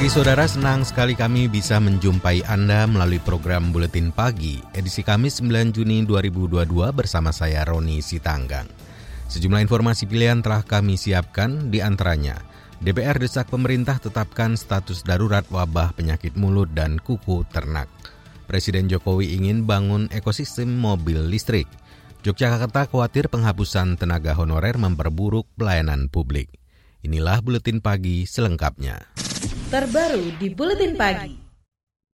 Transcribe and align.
Pagi 0.00 0.16
saudara, 0.16 0.48
senang 0.48 0.80
sekali 0.80 1.12
kami 1.12 1.44
bisa 1.44 1.76
menjumpai 1.76 2.40
Anda 2.48 2.88
melalui 2.88 3.20
program 3.20 3.68
Buletin 3.68 4.08
Pagi, 4.08 4.56
edisi 4.72 5.04
Kamis 5.04 5.44
9 5.44 5.76
Juni 5.76 6.08
2022 6.08 6.88
bersama 6.96 7.36
saya 7.36 7.68
Roni 7.68 8.00
Sitanggang. 8.00 8.64
Sejumlah 9.28 9.60
informasi 9.60 10.08
pilihan 10.08 10.40
telah 10.40 10.64
kami 10.64 10.96
siapkan, 10.96 11.68
di 11.68 11.84
antaranya 11.84 12.40
DPR 12.80 13.20
desak 13.20 13.52
pemerintah 13.52 14.00
tetapkan 14.00 14.56
status 14.56 15.04
darurat 15.04 15.44
wabah 15.52 15.92
penyakit 15.92 16.32
mulut 16.32 16.72
dan 16.72 16.96
kuku 16.96 17.44
ternak. 17.52 17.92
Presiden 18.48 18.88
Jokowi 18.88 19.36
ingin 19.36 19.68
bangun 19.68 20.08
ekosistem 20.16 20.80
mobil 20.80 21.28
listrik. 21.28 21.68
Yogyakarta 22.24 22.88
khawatir 22.88 23.28
penghapusan 23.28 24.00
tenaga 24.00 24.32
honorer 24.32 24.80
memperburuk 24.80 25.44
pelayanan 25.60 26.08
publik. 26.08 26.48
Inilah 27.04 27.44
Buletin 27.44 27.84
Pagi 27.84 28.24
selengkapnya 28.24 29.04
terbaru 29.70 30.34
di 30.34 30.50
Buletin 30.50 30.98
Pagi. 30.98 31.30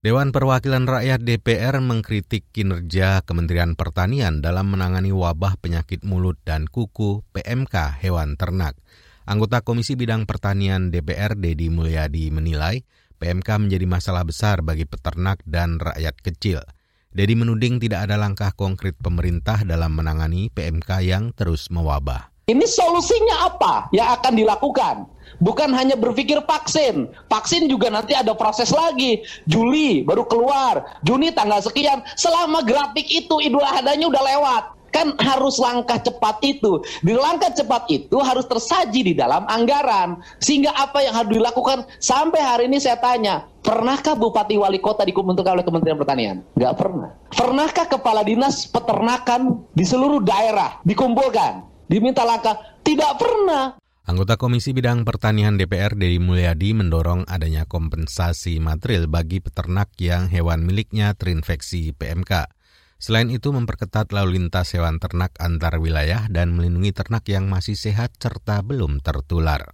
Dewan 0.04 0.36
Perwakilan 0.36 0.84
Rakyat 0.84 1.24
DPR 1.24 1.80
mengkritik 1.80 2.52
kinerja 2.52 3.24
Kementerian 3.24 3.80
Pertanian 3.80 4.44
dalam 4.44 4.76
menangani 4.76 5.16
wabah 5.16 5.56
penyakit 5.64 6.04
mulut 6.04 6.36
dan 6.44 6.68
kuku 6.68 7.24
PMK 7.32 8.04
hewan 8.04 8.36
ternak. 8.36 8.76
Anggota 9.24 9.64
Komisi 9.64 9.96
Bidang 9.96 10.28
Pertanian 10.28 10.92
DPR 10.92 11.40
Dedi 11.40 11.72
Mulyadi 11.72 12.28
menilai 12.28 12.84
PMK 13.24 13.48
menjadi 13.56 13.88
masalah 13.88 14.28
besar 14.28 14.60
bagi 14.60 14.84
peternak 14.84 15.40
dan 15.48 15.80
rakyat 15.80 16.20
kecil. 16.20 16.60
Dedi 17.16 17.40
menuding 17.40 17.80
tidak 17.80 18.12
ada 18.12 18.20
langkah 18.20 18.52
konkret 18.52 19.00
pemerintah 19.00 19.64
dalam 19.64 19.96
menangani 19.96 20.52
PMK 20.52 21.08
yang 21.08 21.32
terus 21.32 21.72
mewabah. 21.72 22.35
Ini 22.46 22.62
solusinya 22.70 23.50
apa 23.50 23.90
yang 23.90 24.06
akan 24.22 24.38
dilakukan? 24.38 25.10
Bukan 25.42 25.74
hanya 25.74 25.98
berpikir 25.98 26.38
vaksin. 26.46 27.10
Vaksin 27.26 27.66
juga 27.66 27.90
nanti 27.90 28.14
ada 28.14 28.38
proses 28.38 28.70
lagi. 28.70 29.26
Juli 29.50 30.06
baru 30.06 30.30
keluar. 30.30 31.02
Juni 31.02 31.34
tanggal 31.34 31.66
sekian. 31.66 32.06
Selama 32.14 32.62
grafik 32.62 33.10
itu 33.10 33.42
Idul 33.42 33.66
Adhanya 33.66 34.14
udah 34.14 34.24
lewat. 34.24 34.64
Kan 34.94 35.18
harus 35.18 35.58
langkah 35.58 35.98
cepat 35.98 36.40
itu. 36.46 36.86
Di 37.02 37.18
langkah 37.18 37.50
cepat 37.50 37.90
itu 37.90 38.16
harus 38.22 38.46
tersaji 38.46 39.12
di 39.12 39.14
dalam 39.18 39.42
anggaran. 39.50 40.22
Sehingga 40.38 40.70
apa 40.78 41.02
yang 41.02 41.18
harus 41.18 41.34
dilakukan 41.34 41.84
sampai 41.98 42.40
hari 42.46 42.64
ini 42.70 42.78
saya 42.78 43.02
tanya. 43.02 43.50
Pernahkah 43.66 44.14
Bupati 44.14 44.56
Wali 44.56 44.78
Kota 44.78 45.02
dikumpulkan 45.02 45.58
oleh 45.58 45.66
Kementerian 45.66 45.98
Pertanian? 45.98 46.46
Nggak 46.54 46.78
pernah. 46.78 47.10
Pernahkah 47.34 47.90
Kepala 47.90 48.22
Dinas 48.22 48.70
Peternakan 48.70 49.66
di 49.74 49.82
seluruh 49.82 50.22
daerah 50.22 50.78
dikumpulkan? 50.86 51.75
Diminta 51.86 52.26
langkah? 52.26 52.58
Tidak 52.82 53.14
pernah. 53.18 53.78
Anggota 54.06 54.38
Komisi 54.38 54.70
Bidang 54.70 55.02
Pertanian 55.02 55.58
DPR 55.58 55.98
Dedi 55.98 56.22
Mulyadi 56.22 56.78
mendorong 56.78 57.26
adanya 57.26 57.66
kompensasi 57.66 58.62
material 58.62 59.10
bagi 59.10 59.42
peternak 59.42 59.98
yang 59.98 60.30
hewan 60.30 60.62
miliknya 60.62 61.18
terinfeksi 61.18 61.90
PMK. 61.98 62.46
Selain 63.02 63.34
itu 63.34 63.50
memperketat 63.50 64.14
lalu 64.14 64.38
lintas 64.38 64.78
hewan 64.78 65.02
ternak 65.02 65.34
antar 65.42 65.82
wilayah 65.82 66.30
dan 66.30 66.54
melindungi 66.54 66.94
ternak 66.94 67.26
yang 67.26 67.50
masih 67.50 67.74
sehat 67.74 68.14
serta 68.22 68.62
belum 68.62 69.02
tertular. 69.02 69.74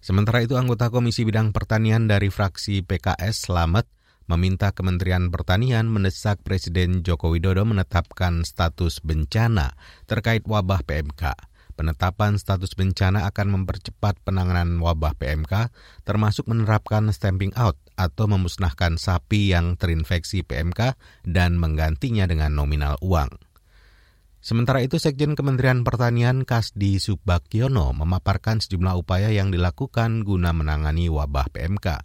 Sementara 0.00 0.42
itu 0.42 0.56
anggota 0.56 0.88
Komisi 0.90 1.22
Bidang 1.22 1.54
Pertanian 1.54 2.08
dari 2.08 2.32
fraksi 2.32 2.82
PKS 2.82 3.52
Slamet 3.52 3.86
meminta 4.32 4.72
Kementerian 4.72 5.28
Pertanian 5.28 5.92
mendesak 5.92 6.40
Presiden 6.40 7.04
Joko 7.04 7.28
Widodo 7.28 7.68
menetapkan 7.68 8.48
status 8.48 9.04
bencana 9.04 9.76
terkait 10.08 10.48
wabah 10.48 10.80
PMK. 10.88 11.36
Penetapan 11.76 12.40
status 12.40 12.72
bencana 12.72 13.28
akan 13.28 13.60
mempercepat 13.60 14.20
penanganan 14.24 14.80
wabah 14.80 15.16
PMK, 15.16 15.72
termasuk 16.04 16.48
menerapkan 16.48 17.08
stamping 17.12 17.52
out 17.56 17.76
atau 17.96 18.28
memusnahkan 18.28 18.96
sapi 18.96 19.52
yang 19.52 19.76
terinfeksi 19.76 20.44
PMK 20.44 20.96
dan 21.28 21.56
menggantinya 21.60 22.24
dengan 22.24 22.56
nominal 22.56 22.96
uang. 23.04 23.28
Sementara 24.42 24.82
itu, 24.82 24.98
Sekjen 24.98 25.38
Kementerian 25.38 25.86
Pertanian 25.86 26.42
Kasdi 26.42 26.98
Subakyono 26.98 27.94
memaparkan 27.94 28.58
sejumlah 28.58 28.98
upaya 28.98 29.30
yang 29.30 29.54
dilakukan 29.54 30.26
guna 30.26 30.50
menangani 30.50 31.06
wabah 31.06 31.46
PMK. 31.54 32.02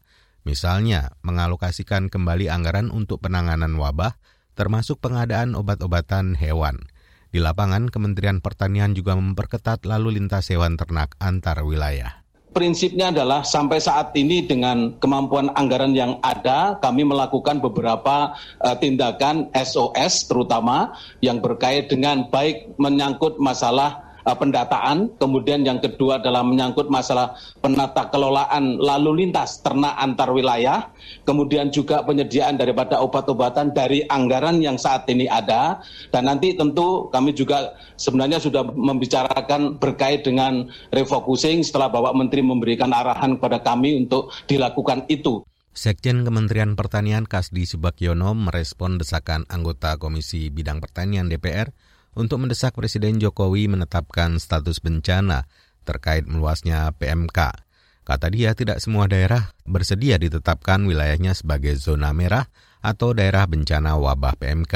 Misalnya, 0.47 1.12
mengalokasikan 1.28 2.08
kembali 2.08 2.47
anggaran 2.47 2.88
untuk 2.88 3.19
penanganan 3.19 3.75
wabah, 3.75 4.16
termasuk 4.56 5.03
pengadaan 5.03 5.59
obat-obatan 5.59 6.40
hewan. 6.40 6.88
Di 7.35 7.44
lapangan, 7.44 7.91
Kementerian 7.91 8.40
Pertanian 8.40 8.96
juga 8.96 9.19
memperketat 9.19 9.84
lalu 9.84 10.16
lintas 10.16 10.47
hewan 10.47 10.80
ternak 10.80 11.19
antar 11.19 11.68
wilayah 11.68 12.24
prinsipnya 12.58 13.13
adalah 13.13 13.46
sampai 13.46 13.78
saat 13.78 14.18
ini 14.18 14.50
dengan 14.50 14.97
kemampuan 14.97 15.53
anggaran 15.53 15.94
yang 15.94 16.18
ada, 16.25 16.81
kami 16.81 17.06
melakukan 17.06 17.62
beberapa 17.62 18.34
uh, 18.34 18.75
tindakan 18.81 19.53
SOS 19.53 20.25
terutama 20.25 20.97
yang 21.22 21.38
berkait 21.38 21.85
dengan 21.85 22.25
baik 22.34 22.74
menyangkut 22.81 23.38
masalah 23.38 24.06
uh, 24.27 24.35
pendataan, 24.35 25.15
kemudian 25.15 25.63
yang 25.63 25.79
kedua 25.79 26.19
adalah 26.19 26.43
menyangkut 26.43 26.91
masalah 26.91 27.39
penata 27.63 28.11
kelolaan 28.11 28.75
lalu 28.75 29.23
lintas 29.23 29.63
ternak 29.63 29.95
antar 29.95 30.35
wilayah, 30.35 30.91
kemudian 31.23 31.71
juga 31.71 32.03
penyediaan 32.03 32.59
daripada 32.59 32.99
obat-obatan 32.99 33.71
dari 33.71 34.03
anggaran 34.11 34.59
yang 34.59 34.75
saat 34.75 35.07
ini 35.07 35.31
ada, 35.31 35.79
dan 36.11 36.27
nanti 36.27 36.53
tentu 36.59 37.07
kami 37.07 37.31
juga 37.31 37.79
sebenarnya 37.95 38.43
sudah 38.43 38.67
membicarakan 38.67 39.79
berkait 39.79 40.27
dengan 40.27 40.67
refocusing 40.91 41.63
setelah 41.63 41.87
Bapak 41.87 42.13
Menteri 42.19 42.43
memberikan 42.43 42.91
arahan 42.91 43.39
kepada 43.39 43.63
kami 43.63 43.95
untuk 44.03 44.35
dilakukan 44.51 45.07
itu. 45.07 45.47
Sekjen 45.77 46.25
Kementerian 46.25 46.73
Pertanian 46.73 47.29
Kasdi 47.29 47.69
Subakyono 47.69 48.33
merespon 48.33 48.97
desakan 48.97 49.45
anggota 49.45 50.01
Komisi 50.01 50.49
Bidang 50.49 50.81
Pertanian 50.81 51.29
DPR 51.29 51.69
untuk 52.17 52.41
mendesak 52.41 52.73
Presiden 52.73 53.22
Jokowi 53.22 53.69
menetapkan 53.69 54.41
status 54.41 54.81
bencana 54.81 55.45
terkait 55.85 56.25
meluasnya 56.25 56.89
PMK. 56.97 57.63
Kata 58.03 58.28
dia, 58.33 58.57
tidak 58.57 58.81
semua 58.81 59.05
daerah 59.05 59.53
bersedia 59.63 60.17
ditetapkan 60.17 60.83
wilayahnya 60.83 61.38
sebagai 61.38 61.78
zona 61.78 62.11
merah 62.11 62.50
atau 62.81 63.13
daerah 63.13 63.45
bencana 63.45 63.95
wabah 63.95 64.35
PMK. 64.39 64.75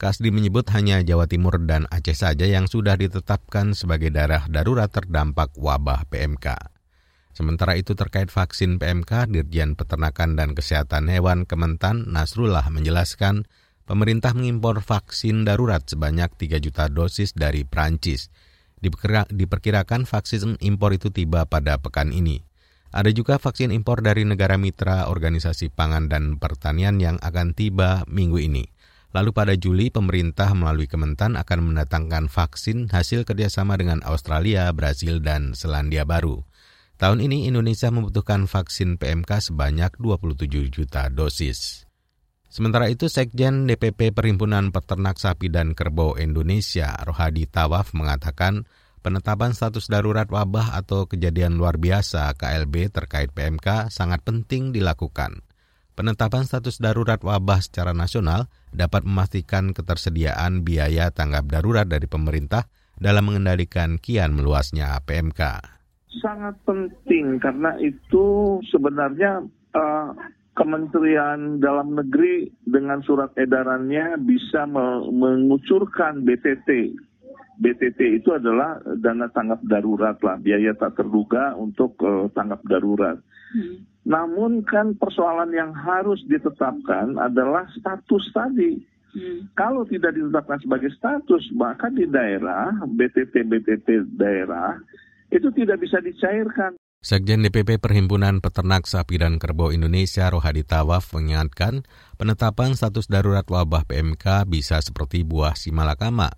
Kasdi 0.00 0.34
menyebut 0.34 0.66
hanya 0.74 0.98
Jawa 0.98 1.30
Timur 1.30 1.62
dan 1.62 1.86
Aceh 1.86 2.18
saja 2.18 2.42
yang 2.42 2.66
sudah 2.66 2.98
ditetapkan 2.98 3.70
sebagai 3.76 4.10
daerah 4.10 4.50
darurat 4.50 4.90
terdampak 4.90 5.54
wabah 5.54 6.10
PMK. 6.10 6.74
Sementara 7.32 7.78
itu 7.78 7.94
terkait 7.94 8.28
vaksin 8.28 8.82
PMK, 8.82 9.30
Dirjen 9.30 9.78
Peternakan 9.78 10.34
dan 10.34 10.52
Kesehatan 10.52 11.08
Hewan 11.08 11.46
Kementan 11.46 12.10
Nasrullah 12.10 12.66
menjelaskan 12.68 13.46
pemerintah 13.92 14.32
mengimpor 14.32 14.80
vaksin 14.80 15.44
darurat 15.44 15.84
sebanyak 15.84 16.32
3 16.40 16.64
juta 16.64 16.88
dosis 16.88 17.36
dari 17.36 17.68
Prancis. 17.68 18.32
Diperkirakan 18.80 20.08
vaksin 20.08 20.56
impor 20.64 20.96
itu 20.96 21.12
tiba 21.12 21.44
pada 21.44 21.76
pekan 21.76 22.08
ini. 22.08 22.40
Ada 22.88 23.12
juga 23.12 23.36
vaksin 23.36 23.68
impor 23.68 24.00
dari 24.00 24.24
negara 24.24 24.56
mitra 24.56 25.12
Organisasi 25.12 25.68
Pangan 25.68 26.08
dan 26.08 26.40
Pertanian 26.40 27.04
yang 27.04 27.20
akan 27.20 27.52
tiba 27.52 28.08
minggu 28.08 28.40
ini. 28.40 28.64
Lalu 29.12 29.30
pada 29.36 29.52
Juli, 29.60 29.92
pemerintah 29.92 30.56
melalui 30.56 30.88
Kementan 30.88 31.36
akan 31.36 31.72
mendatangkan 31.72 32.32
vaksin 32.32 32.88
hasil 32.88 33.28
kerjasama 33.28 33.76
dengan 33.76 34.00
Australia, 34.08 34.72
Brasil, 34.72 35.20
dan 35.20 35.52
Selandia 35.52 36.08
Baru. 36.08 36.48
Tahun 36.96 37.20
ini 37.20 37.44
Indonesia 37.44 37.92
membutuhkan 37.92 38.48
vaksin 38.48 38.96
PMK 38.96 39.52
sebanyak 39.52 39.92
27 40.00 40.72
juta 40.72 41.12
dosis. 41.12 41.81
Sementara 42.52 42.92
itu, 42.92 43.08
Sekjen 43.08 43.64
DPP 43.64 44.12
Perhimpunan 44.12 44.76
Peternak 44.76 45.16
Sapi 45.16 45.48
dan 45.48 45.72
Kerbau 45.72 46.20
Indonesia, 46.20 46.92
Rohadi 47.00 47.48
Tawaf, 47.48 47.96
mengatakan 47.96 48.68
penetapan 49.00 49.56
status 49.56 49.88
darurat 49.88 50.28
wabah 50.28 50.76
atau 50.76 51.08
kejadian 51.08 51.56
luar 51.56 51.80
biasa 51.80 52.28
KLB 52.36 52.92
terkait 52.92 53.32
PMK 53.32 53.88
sangat 53.88 54.20
penting 54.20 54.68
dilakukan. 54.68 55.40
Penetapan 55.96 56.44
status 56.44 56.76
darurat 56.76 57.24
wabah 57.24 57.64
secara 57.64 57.96
nasional 57.96 58.52
dapat 58.68 59.08
memastikan 59.08 59.72
ketersediaan 59.72 60.60
biaya 60.60 61.08
tanggap 61.08 61.48
darurat 61.48 61.88
dari 61.88 62.04
pemerintah 62.04 62.68
dalam 63.00 63.32
mengendalikan 63.32 63.96
kian 63.96 64.36
meluasnya 64.36 64.92
PMK. 65.08 65.40
Sangat 66.20 66.60
penting 66.68 67.40
karena 67.40 67.80
itu 67.80 68.60
sebenarnya 68.68 69.40
uh, 69.72 70.12
Kementerian 70.52 71.58
Dalam 71.64 71.96
Negeri 71.96 72.50
dengan 72.68 73.00
surat 73.00 73.32
edarannya 73.40 74.20
bisa 74.20 74.68
mengucurkan 75.08 76.28
BTT 76.28 76.92
BTT 77.62 78.22
itu 78.22 78.34
adalah 78.34 78.82
dana 78.98 79.30
tanggap 79.30 79.62
darurat 79.62 80.18
lah, 80.24 80.34
biaya 80.42 80.74
tak 80.74 80.98
terduga 80.98 81.54
untuk 81.54 81.94
uh, 82.02 82.26
tanggap 82.34 82.58
darurat. 82.66 83.22
Hmm. 83.54 83.86
Namun 84.02 84.66
kan 84.66 84.98
persoalan 84.98 85.54
yang 85.54 85.70
harus 85.70 86.18
ditetapkan 86.26 87.14
adalah 87.22 87.68
status 87.78 88.24
tadi. 88.34 88.82
Hmm. 89.14 89.46
Kalau 89.54 89.86
tidak 89.86 90.18
ditetapkan 90.18 90.58
sebagai 90.58 90.90
status, 90.96 91.44
maka 91.54 91.86
di 91.92 92.08
daerah, 92.10 92.72
BTT-BTT 92.82 94.18
daerah, 94.18 94.80
itu 95.30 95.46
tidak 95.54 95.78
bisa 95.84 96.02
dicairkan. 96.02 96.74
Sekjen 97.02 97.42
DPP 97.42 97.82
Perhimpunan 97.82 98.38
Peternak 98.38 98.86
Sapi 98.86 99.18
dan 99.18 99.42
Kerbau 99.42 99.74
Indonesia 99.74 100.30
Rohadi 100.30 100.62
Tawaf 100.62 101.10
mengingatkan 101.18 101.82
penetapan 102.14 102.78
status 102.78 103.10
darurat 103.10 103.42
wabah 103.42 103.82
PMK 103.90 104.46
bisa 104.46 104.78
seperti 104.78 105.26
buah 105.26 105.58
si 105.58 105.74
malakama 105.74 106.30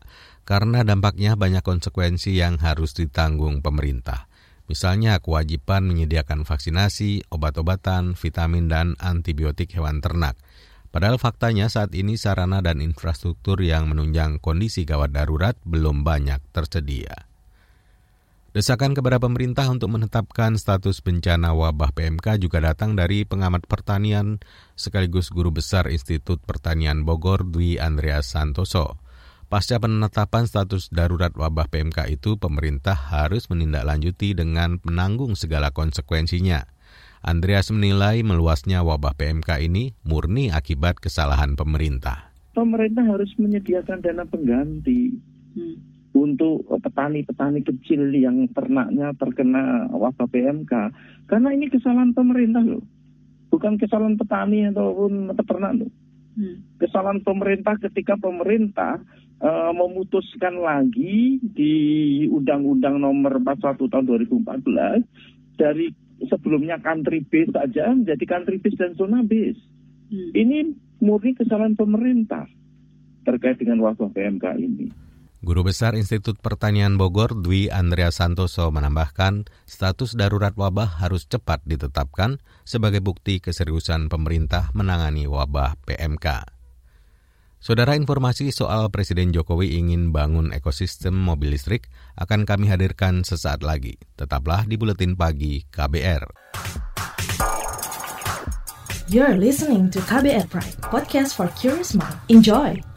karena 0.49 0.81
dampaknya 0.81 1.37
banyak 1.37 1.61
konsekuensi 1.61 2.41
yang 2.41 2.57
harus 2.65 2.97
ditanggung 2.97 3.61
pemerintah. 3.61 4.25
Misalnya 4.65 5.21
kewajiban 5.21 5.85
menyediakan 5.85 6.49
vaksinasi, 6.49 7.29
obat-obatan, 7.29 8.17
vitamin, 8.17 8.65
dan 8.65 8.97
antibiotik 9.05 9.69
hewan 9.77 10.01
ternak. 10.01 10.41
Padahal 10.89 11.21
faktanya 11.21 11.69
saat 11.69 11.93
ini 11.93 12.17
sarana 12.17 12.65
dan 12.65 12.81
infrastruktur 12.81 13.61
yang 13.61 13.93
menunjang 13.93 14.41
kondisi 14.41 14.89
gawat 14.89 15.13
darurat 15.13 15.61
belum 15.69 16.09
banyak 16.09 16.41
tersedia. 16.57 17.34
Desakan 18.55 18.95
kepada 18.95 19.19
pemerintah 19.19 19.67
untuk 19.67 19.91
menetapkan 19.91 20.55
status 20.55 21.03
bencana 21.03 21.51
wabah 21.59 21.91
PMK 21.91 22.39
juga 22.39 22.63
datang 22.63 22.95
dari 22.95 23.27
pengamat 23.27 23.67
pertanian 23.67 24.39
sekaligus 24.79 25.27
guru 25.35 25.51
besar 25.51 25.91
Institut 25.91 26.39
Pertanian 26.39 27.03
Bogor 27.03 27.43
Dwi 27.43 27.83
Andreas 27.83 28.31
Santoso. 28.31 29.03
Pasca 29.51 29.83
penetapan 29.83 30.47
status 30.47 30.87
darurat 30.95 31.35
wabah 31.35 31.67
PMK 31.67 32.15
itu, 32.15 32.39
pemerintah 32.39 32.95
harus 32.95 33.51
menindaklanjuti 33.51 34.39
dengan 34.39 34.79
menanggung 34.87 35.35
segala 35.35 35.75
konsekuensinya. 35.75 36.71
Andreas 37.27 37.75
menilai 37.75 38.23
meluasnya 38.23 38.87
wabah 38.87 39.19
PMK 39.19 39.67
ini 39.67 39.99
murni 40.07 40.55
akibat 40.55 41.03
kesalahan 41.03 41.59
pemerintah. 41.59 42.31
Pemerintah 42.55 43.03
harus 43.03 43.35
menyediakan 43.35 43.99
dana 43.99 44.23
pengganti. 44.23 45.19
Hmm 45.59 45.94
untuk 46.15 46.63
petani-petani 46.71 47.67
kecil 47.67 48.15
yang 48.15 48.47
ternaknya 48.55 49.11
terkena 49.19 49.91
wabah 49.91 50.31
PMK. 50.31 50.73
Karena 51.27 51.51
ini 51.51 51.67
kesalahan 51.67 52.15
pemerintah 52.15 52.63
loh. 52.63 52.87
Bukan 53.51 53.77
kesalahan 53.83 54.15
petani 54.15 54.71
ataupun 54.71 55.35
peternak 55.35 55.85
loh. 55.85 55.91
Hmm. 56.35 56.63
Kesalahan 56.79 57.23
pemerintah 57.23 57.79
ketika 57.83 58.15
pemerintah 58.19 59.03
uh, 59.43 59.71
memutuskan 59.75 60.59
lagi 60.63 61.43
di 61.43 61.75
Undang-Undang 62.31 62.99
Nomor 63.03 63.43
41 63.43 63.79
Tahun 63.87 64.05
2014 64.07 65.59
dari 65.59 65.91
sebelumnya 66.31 66.79
country 66.83 67.23
base 67.27 67.51
saja 67.55 67.91
menjadi 67.91 68.25
country 68.27 68.63
base 68.63 68.79
dan 68.79 68.95
zona 68.95 69.23
base. 69.27 69.59
Hmm. 70.11 70.31
Ini 70.31 70.59
murni 71.03 71.35
kesalahan 71.35 71.75
pemerintah 71.75 72.47
terkait 73.27 73.59
dengan 73.59 73.83
wabah 73.83 74.11
PMK 74.15 74.45
ini. 74.63 75.04
Guru 75.45 75.61
Besar 75.61 75.93
Institut 75.93 76.41
Pertanian 76.41 76.97
Bogor 76.97 77.37
Dwi 77.37 77.69
Andrea 77.69 78.09
Santoso 78.09 78.73
menambahkan 78.73 79.45
status 79.69 80.17
darurat 80.17 80.57
wabah 80.57 81.05
harus 81.05 81.29
cepat 81.29 81.61
ditetapkan 81.69 82.41
sebagai 82.65 83.05
bukti 83.05 83.45
keseriusan 83.45 84.09
pemerintah 84.09 84.73
menangani 84.73 85.29
wabah 85.29 85.77
PMK. 85.85 86.49
Saudara 87.61 87.93
informasi 87.93 88.57
soal 88.57 88.89
Presiden 88.89 89.37
Jokowi 89.37 89.77
ingin 89.77 90.17
bangun 90.17 90.49
ekosistem 90.57 91.13
mobil 91.13 91.53
listrik 91.53 91.93
akan 92.17 92.49
kami 92.49 92.73
hadirkan 92.73 93.21
sesaat 93.21 93.61
lagi. 93.61 94.01
Tetaplah 94.17 94.65
di 94.65 94.81
Buletin 94.81 95.13
Pagi 95.13 95.69
KBR. 95.69 96.25
You're 99.13 99.37
listening 99.37 99.93
to 99.93 100.01
KBR 100.09 100.49
Pride, 100.49 100.81
podcast 100.89 101.37
for 101.37 101.53
curious 101.53 101.93
mind. 101.93 102.17
Enjoy! 102.33 102.94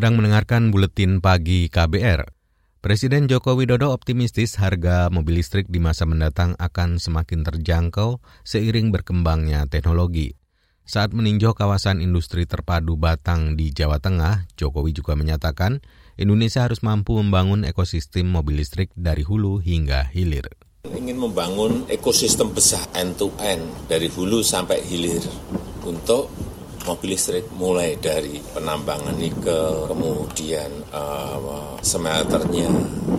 Sedang 0.00 0.16
mendengarkan 0.16 0.72
buletin 0.72 1.20
pagi 1.20 1.68
KBR. 1.68 2.24
Presiden 2.80 3.28
Joko 3.28 3.52
Widodo 3.52 3.92
optimistis 3.92 4.56
harga 4.56 5.12
mobil 5.12 5.44
listrik 5.44 5.68
di 5.68 5.76
masa 5.76 6.08
mendatang 6.08 6.56
akan 6.56 6.96
semakin 6.96 7.44
terjangkau 7.44 8.16
seiring 8.40 8.96
berkembangnya 8.96 9.68
teknologi. 9.68 10.32
Saat 10.88 11.12
meninjau 11.12 11.52
kawasan 11.52 12.00
industri 12.00 12.48
terpadu 12.48 12.96
Batang 12.96 13.60
di 13.60 13.76
Jawa 13.76 14.00
Tengah, 14.00 14.48
Jokowi 14.56 14.96
juga 14.96 15.20
menyatakan 15.20 15.84
Indonesia 16.16 16.64
harus 16.64 16.80
mampu 16.80 17.20
membangun 17.20 17.68
ekosistem 17.68 18.24
mobil 18.24 18.64
listrik 18.64 18.88
dari 18.96 19.20
hulu 19.20 19.60
hingga 19.60 20.08
hilir. 20.16 20.48
Ingin 20.88 21.20
membangun 21.20 21.84
ekosistem 21.92 22.56
besar 22.56 22.88
end-to-end 22.96 23.68
-end, 23.68 23.84
dari 23.84 24.08
hulu 24.08 24.40
sampai 24.40 24.80
hilir 24.80 25.20
untuk 25.84 26.32
mobil 26.88 27.16
listrik 27.16 27.48
mulai 27.56 27.96
dari 28.00 28.40
penambangan 28.40 29.16
nikel, 29.16 29.88
kemudian 29.90 30.70
uh, 30.92 31.76
smelternya, 31.84 32.70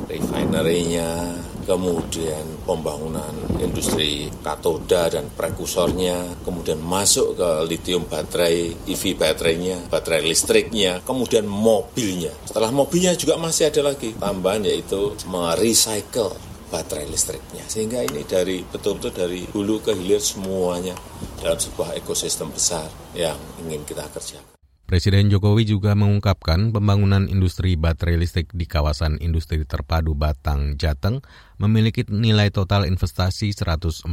refinery-nya, 0.09 1.37
kemudian 1.65 2.43
pembangunan 2.65 3.31
industri 3.61 4.27
katoda 4.41 5.07
dan 5.13 5.29
prekursornya, 5.31 6.41
kemudian 6.41 6.81
masuk 6.81 7.37
ke 7.37 7.49
lithium 7.69 8.03
baterai, 8.09 8.73
EV 8.89 9.15
baterainya, 9.15 9.77
baterai 9.87 10.25
listriknya, 10.25 10.99
kemudian 11.05 11.45
mobilnya. 11.45 12.33
Setelah 12.45 12.73
mobilnya 12.73 13.13
juga 13.15 13.37
masih 13.37 13.69
ada 13.69 13.93
lagi 13.93 14.13
tambahan 14.17 14.65
yaitu 14.65 15.15
merecycle 15.29 16.50
baterai 16.71 17.05
listriknya. 17.11 17.67
Sehingga 17.67 18.01
ini 18.01 18.23
dari 18.23 18.63
betul-betul 18.63 19.11
dari 19.11 19.43
hulu 19.51 19.83
ke 19.83 19.91
hilir 19.91 20.23
semuanya 20.23 20.95
dalam 21.43 21.59
sebuah 21.59 21.99
ekosistem 21.99 22.47
besar 22.49 22.87
yang 23.11 23.35
ingin 23.67 23.83
kita 23.83 24.07
kerjakan. 24.07 24.47
Presiden 24.91 25.31
Jokowi 25.31 25.63
juga 25.63 25.95
mengungkapkan 25.95 26.75
pembangunan 26.75 27.23
industri 27.31 27.79
baterai 27.79 28.19
listrik 28.19 28.51
di 28.51 28.67
kawasan 28.67 29.23
industri 29.23 29.63
terpadu 29.63 30.19
Batang, 30.19 30.75
Jateng 30.75 31.23
memiliki 31.63 32.03
nilai 32.11 32.51
total 32.51 32.83
investasi 32.83 33.55
142 33.55 34.11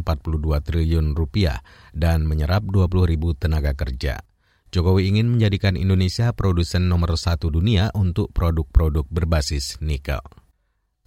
triliun 0.63 1.19
rupiah 1.19 1.67
dan 1.91 2.31
menyerap 2.31 2.63
20 2.63 3.11
ribu 3.11 3.35
tenaga 3.35 3.75
kerja. 3.75 4.23
Jokowi 4.71 5.11
ingin 5.11 5.27
menjadikan 5.27 5.75
Indonesia 5.75 6.31
produsen 6.31 6.87
nomor 6.87 7.19
satu 7.19 7.51
dunia 7.51 7.91
untuk 7.99 8.31
produk-produk 8.31 9.03
berbasis 9.11 9.83
nikel. 9.83 10.23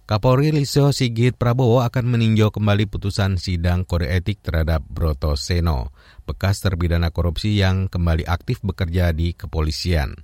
Kapolri 0.02 0.50
Lisio 0.50 0.90
Sigit 0.90 1.38
Prabowo 1.38 1.78
akan 1.78 2.10
meninjau 2.10 2.50
kembali 2.50 2.90
putusan 2.90 3.38
sidang 3.38 3.86
kode 3.86 4.10
etik 4.10 4.42
terhadap 4.42 4.82
Broto 4.82 5.38
Seno, 5.38 5.94
bekas 6.26 6.58
terpidana 6.58 7.14
korupsi 7.14 7.54
yang 7.54 7.86
kembali 7.86 8.26
aktif 8.26 8.58
bekerja 8.66 9.14
di 9.14 9.30
kepolisian. 9.30 10.18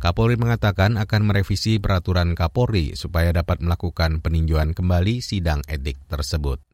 Kapolri 0.00 0.40
mengatakan 0.40 0.96
akan 0.96 1.28
merevisi 1.28 1.76
peraturan 1.76 2.32
Kapolri 2.32 2.96
supaya 2.96 3.28
dapat 3.36 3.60
melakukan 3.60 4.24
peninjauan 4.24 4.72
kembali 4.72 5.20
sidang 5.20 5.60
etik 5.68 6.00
tersebut. 6.08 6.64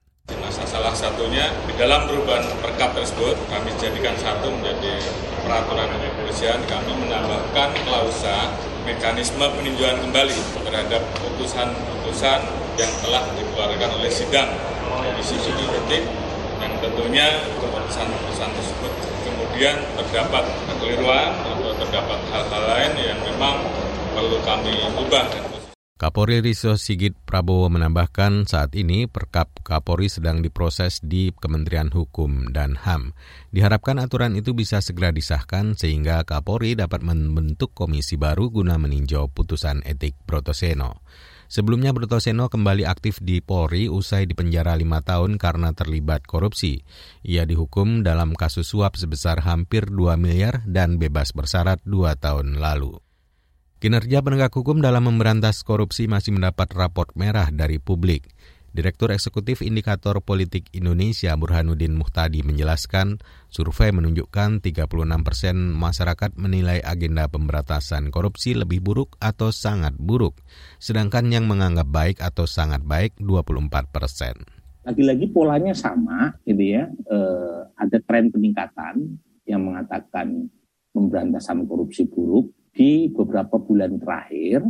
Salah 0.55 0.95
satunya 0.95 1.51
di 1.67 1.75
dalam 1.75 2.07
perubahan 2.07 2.47
perkap 2.63 2.95
tersebut 2.95 3.35
kami 3.51 3.75
jadikan 3.83 4.15
satu 4.15 4.55
menjadi 4.55 5.03
peraturan 5.43 5.91
kepolisian 5.91 6.63
kami 6.71 7.03
menambahkan 7.03 7.71
klausa 7.83 8.55
mekanisme 8.85 9.41
peninjauan 9.41 9.97
kembali 10.05 10.37
terhadap 10.61 11.03
putusan-putusan 11.17 12.41
yang 12.77 12.93
telah 13.01 13.25
dikeluarkan 13.33 13.91
oleh 13.97 14.13
sidang 14.13 14.53
Komisi 14.85 15.41
Judil 15.41 15.73
Etik 15.73 16.05
dan 16.61 16.71
tentunya 16.85 17.49
keputusan-keputusan 17.57 18.51
tersebut 18.53 18.93
kemudian 19.25 19.77
terdapat 19.97 20.45
kekeliruan 20.69 21.33
atau 21.33 21.73
terdapat 21.81 22.21
hal-hal 22.29 22.63
lain 22.69 22.93
yang 23.01 23.19
memang 23.25 23.65
perlu 24.13 24.39
kami 24.45 24.85
ubah 24.93 25.54
Kapolri 25.95 26.43
Riso 26.43 26.75
Sigit 26.75 27.15
Prabowo 27.15 27.71
menambahkan 27.71 28.51
saat 28.51 28.75
ini 28.75 29.07
Perkap 29.07 29.63
Kapolri 29.63 30.11
sedang 30.11 30.43
diproses 30.43 30.99
di 30.99 31.31
Kementerian 31.31 31.95
Hukum 31.95 32.51
dan 32.51 32.75
HAM. 32.75 33.15
Diharapkan 33.55 34.03
aturan 34.03 34.35
itu 34.35 34.59
bisa 34.59 34.83
segera 34.83 35.15
disahkan 35.15 35.79
sehingga 35.79 36.27
Kapolri 36.27 36.75
dapat 36.75 37.07
membentuk 37.07 37.79
komisi 37.79 38.19
baru 38.19 38.51
guna 38.51 38.75
meninjau 38.75 39.31
putusan 39.31 39.87
etik 39.87 40.19
Brotoseno. 40.27 40.99
Sebelumnya 41.47 41.95
Brotoseno 41.95 42.51
kembali 42.51 42.83
aktif 42.91 43.23
di 43.23 43.39
Polri 43.39 43.87
usai 43.87 44.27
dipenjara 44.27 44.75
lima 44.75 44.99
tahun 44.99 45.39
karena 45.39 45.79
terlibat 45.79 46.27
korupsi. 46.27 46.83
Ia 47.23 47.47
dihukum 47.47 48.03
dalam 48.03 48.35
kasus 48.35 48.67
suap 48.67 48.99
sebesar 48.99 49.47
hampir 49.47 49.87
2 49.87 50.19
miliar 50.19 50.67
dan 50.67 50.99
bebas 50.99 51.31
bersyarat 51.31 51.79
dua 51.87 52.19
tahun 52.19 52.59
lalu. 52.59 53.04
Kinerja 53.85 54.25
penegak 54.25 54.57
hukum 54.57 54.81
dalam 54.81 55.13
memberantas 55.13 55.61
korupsi 55.61 56.09
masih 56.09 56.33
mendapat 56.33 56.73
raport 56.73 57.13
merah 57.21 57.53
dari 57.53 57.77
publik. 57.77 58.33
Direktur 58.73 59.13
Eksekutif 59.13 59.61
Indikator 59.61 60.25
Politik 60.25 60.73
Indonesia 60.73 61.37
Burhanuddin 61.37 61.93
Muhtadi 61.93 62.41
menjelaskan, 62.41 63.21
survei 63.53 63.93
menunjukkan 63.93 64.65
36 64.65 64.89
persen 65.21 65.69
masyarakat 65.77 66.33
menilai 66.41 66.81
agenda 66.81 67.29
pemberantasan 67.29 68.09
korupsi 68.09 68.57
lebih 68.57 68.81
buruk 68.81 69.21
atau 69.21 69.53
sangat 69.53 69.93
buruk, 70.01 70.41
sedangkan 70.81 71.29
yang 71.29 71.45
menganggap 71.45 71.85
baik 71.85 72.25
atau 72.25 72.49
sangat 72.49 72.81
baik 72.89 73.21
24 73.21 73.69
persen. 73.93 74.49
Lagi-lagi 74.89 75.29
polanya 75.29 75.77
sama, 75.77 76.33
gitu 76.49 76.73
ya, 76.73 76.89
e, 76.89 77.19
ada 77.77 78.01
tren 78.01 78.33
peningkatan 78.33 79.21
yang 79.45 79.61
mengatakan 79.61 80.49
pemberantasan 80.97 81.69
korupsi 81.69 82.09
buruk, 82.09 82.64
di 82.75 83.09
beberapa 83.09 83.57
bulan 83.63 84.03
terakhir, 84.03 84.67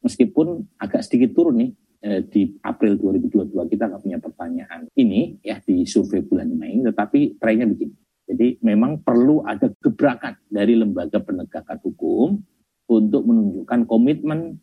meskipun 0.00 0.78
agak 0.78 1.02
sedikit 1.02 1.34
turun 1.34 1.58
nih, 1.58 1.70
eh, 2.06 2.20
di 2.22 2.54
April 2.62 2.96
2022 2.96 3.66
kita 3.66 3.90
nggak 3.90 4.02
punya 4.02 4.18
pertanyaan 4.22 4.86
ini 4.94 5.42
ya 5.42 5.58
di 5.58 5.82
survei 5.82 6.22
bulan 6.22 6.54
Mei, 6.54 6.78
tetapi 6.86 7.42
trennya 7.42 7.66
begini. 7.66 7.94
Jadi 8.22 8.62
memang 8.62 9.02
perlu 9.02 9.42
ada 9.42 9.68
gebrakan 9.82 10.38
dari 10.46 10.78
lembaga 10.78 11.18
penegakan 11.18 11.78
hukum 11.82 12.38
untuk 12.88 13.22
menunjukkan 13.26 13.84
komitmen 13.84 14.62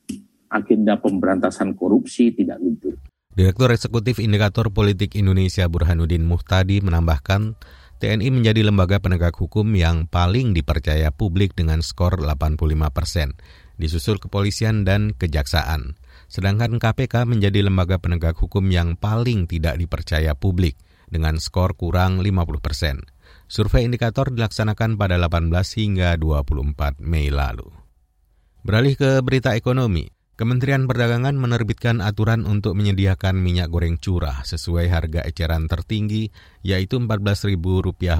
agenda 0.49 0.97
pemberantasan 0.97 1.77
korupsi 1.77 2.33
tidak 2.33 2.57
luntur. 2.63 2.97
Direktur 3.29 3.69
Eksekutif 3.71 4.17
Indikator 4.17 4.73
Politik 4.73 5.13
Indonesia 5.13 5.69
Burhanuddin 5.69 6.25
Muhtadi 6.25 6.81
menambahkan 6.81 7.55
TNI 7.99 8.31
menjadi 8.31 8.63
lembaga 8.63 9.03
penegak 9.03 9.35
hukum 9.35 9.75
yang 9.75 10.07
paling 10.07 10.55
dipercaya 10.55 11.11
publik 11.11 11.51
dengan 11.51 11.83
skor 11.83 12.15
85 12.15 12.55
persen, 12.95 13.35
disusul 13.75 14.23
kepolisian 14.23 14.87
dan 14.87 15.11
kejaksaan. 15.11 15.99
Sedangkan 16.31 16.79
KPK 16.79 17.27
menjadi 17.27 17.59
lembaga 17.59 17.99
penegak 17.99 18.39
hukum 18.39 18.71
yang 18.71 18.95
paling 18.95 19.51
tidak 19.51 19.75
dipercaya 19.75 20.31
publik 20.31 20.79
dengan 21.11 21.43
skor 21.43 21.75
kurang 21.75 22.23
50 22.23 22.63
persen. 22.63 23.03
Survei 23.51 23.83
indikator 23.83 24.31
dilaksanakan 24.31 24.95
pada 24.95 25.19
18 25.19 25.51
hingga 25.75 26.15
24 26.15 27.03
Mei 27.03 27.27
lalu. 27.27 27.67
Beralih 28.63 28.95
ke 28.95 29.19
berita 29.19 29.59
ekonomi, 29.59 30.07
Kementerian 30.39 30.87
Perdagangan 30.87 31.35
menerbitkan 31.35 31.99
aturan 31.99 32.47
untuk 32.47 32.71
menyediakan 32.79 33.43
minyak 33.43 33.67
goreng 33.67 33.99
curah 33.99 34.39
sesuai 34.47 34.87
harga 34.87 35.19
eceran 35.27 35.67
tertinggi, 35.67 36.31
yaitu 36.63 36.95
Rp14.000 36.95 37.59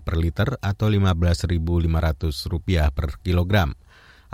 per 0.03 0.19
liter 0.19 0.59
atau 0.59 0.91
Rp15.500 0.91 2.91
per 2.91 3.23
kilogram. 3.23 3.71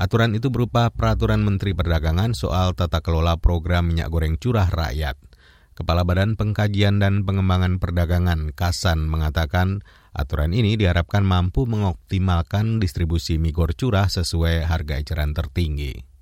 Aturan 0.01 0.33
itu 0.33 0.49
berupa 0.49 0.89
peraturan 0.89 1.45
Menteri 1.45 1.77
Perdagangan 1.77 2.33
soal 2.33 2.73
tata 2.73 3.05
kelola 3.05 3.37
program 3.37 3.85
minyak 3.85 4.09
goreng 4.09 4.41
curah 4.41 4.65
rakyat. 4.65 5.21
Kepala 5.77 6.01
Badan 6.01 6.41
Pengkajian 6.41 6.97
dan 6.97 7.21
Pengembangan 7.21 7.77
Perdagangan 7.77 8.49
Kasan 8.57 9.05
mengatakan 9.05 9.85
aturan 10.09 10.57
ini 10.57 10.73
diharapkan 10.73 11.21
mampu 11.21 11.69
mengoptimalkan 11.69 12.81
distribusi 12.81 13.37
mie 13.37 13.53
goreng 13.53 13.77
curah 13.77 14.09
sesuai 14.09 14.65
harga 14.65 14.97
eceran 14.97 15.37
tertinggi. 15.37 16.14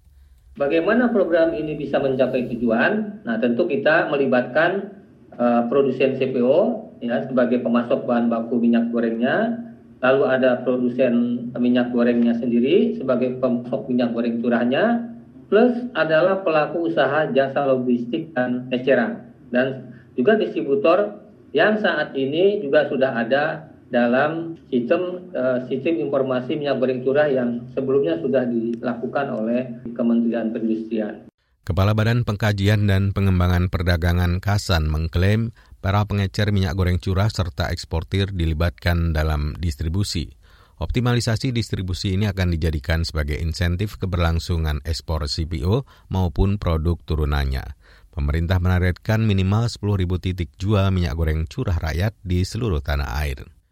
Bagaimana 0.54 1.10
program 1.10 1.58
ini 1.58 1.74
bisa 1.74 1.98
mencapai 1.98 2.46
tujuan? 2.54 3.26
Nah, 3.26 3.42
tentu 3.42 3.66
kita 3.66 4.06
melibatkan 4.14 5.02
uh, 5.34 5.66
produsen 5.66 6.14
CPO 6.14 6.94
ya 7.02 7.26
sebagai 7.26 7.66
pemasok 7.66 8.06
bahan 8.06 8.30
baku 8.30 8.62
minyak 8.62 8.94
gorengnya, 8.94 9.66
lalu 10.06 10.30
ada 10.30 10.62
produsen 10.62 11.50
minyak 11.58 11.90
gorengnya 11.90 12.38
sendiri 12.38 12.94
sebagai 13.02 13.42
pemasok 13.42 13.90
minyak 13.90 14.14
goreng 14.14 14.46
curahnya, 14.46 15.18
plus 15.50 15.74
adalah 15.98 16.46
pelaku 16.46 16.86
usaha 16.86 17.26
jasa 17.34 17.66
logistik 17.74 18.30
dan 18.38 18.70
eceran. 18.70 19.34
Dan 19.50 19.90
juga 20.14 20.38
distributor 20.38 21.18
yang 21.50 21.82
saat 21.82 22.14
ini 22.14 22.62
juga 22.62 22.86
sudah 22.94 23.18
ada 23.26 23.73
dalam 23.94 24.58
sistem 24.74 25.30
uh, 25.38 25.70
sistem 25.70 26.10
informasi 26.10 26.58
minyak 26.58 26.82
goreng 26.82 27.06
curah 27.06 27.30
yang 27.30 27.70
sebelumnya 27.78 28.18
sudah 28.18 28.42
dilakukan 28.50 29.30
oleh 29.30 29.86
Kementerian 29.94 30.50
Perindustrian. 30.50 31.30
Kepala 31.64 31.94
Badan 31.94 32.26
Pengkajian 32.26 32.90
dan 32.90 33.14
Pengembangan 33.14 33.70
Perdagangan 33.70 34.42
Kasan 34.42 34.90
mengklaim 34.90 35.54
para 35.80 36.04
pengecer 36.10 36.50
minyak 36.50 36.74
goreng 36.76 36.98
curah 36.98 37.30
serta 37.30 37.70
eksportir 37.70 38.34
dilibatkan 38.34 39.14
dalam 39.14 39.56
distribusi. 39.62 40.34
Optimalisasi 40.82 41.56
distribusi 41.56 42.18
ini 42.18 42.28
akan 42.28 42.52
dijadikan 42.58 43.08
sebagai 43.08 43.40
insentif 43.40 43.96
keberlangsungan 44.02 44.84
ekspor 44.84 45.30
CPO 45.30 45.88
maupun 46.12 46.60
produk 46.60 47.00
turunannya. 47.06 47.64
Pemerintah 48.12 48.60
menargetkan 48.60 49.24
minimal 49.24 49.70
10.000 49.70 50.04
titik 50.20 50.50
jual 50.60 50.92
minyak 50.92 51.16
goreng 51.16 51.48
curah 51.48 51.80
rakyat 51.80 52.18
di 52.26 52.44
seluruh 52.44 52.84
tanah 52.84 53.24
air. 53.24 53.63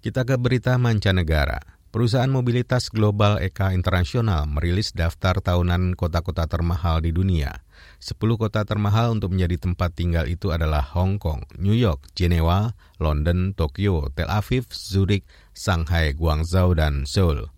Kita 0.00 0.24
ke 0.24 0.40
berita 0.40 0.80
mancanegara. 0.80 1.60
Perusahaan 1.92 2.32
mobilitas 2.32 2.88
global 2.88 3.36
EKA 3.36 3.76
Internasional 3.76 4.48
merilis 4.48 4.96
daftar 4.96 5.44
tahunan 5.44 5.92
kota-kota 5.92 6.48
termahal 6.48 7.04
di 7.04 7.12
dunia. 7.12 7.60
Sepuluh 8.00 8.40
kota 8.40 8.64
termahal 8.64 9.12
untuk 9.12 9.36
menjadi 9.36 9.60
tempat 9.60 9.92
tinggal 9.92 10.24
itu 10.24 10.56
adalah 10.56 10.80
Hong 10.96 11.20
Kong, 11.20 11.44
New 11.60 11.76
York, 11.76 12.16
Jenewa, 12.16 12.72
London, 12.96 13.52
Tokyo, 13.52 14.08
Tel 14.16 14.32
Aviv, 14.32 14.72
Zurich, 14.72 15.28
Shanghai, 15.52 16.16
Guangzhou, 16.16 16.72
dan 16.72 17.04
Seoul. 17.04 17.52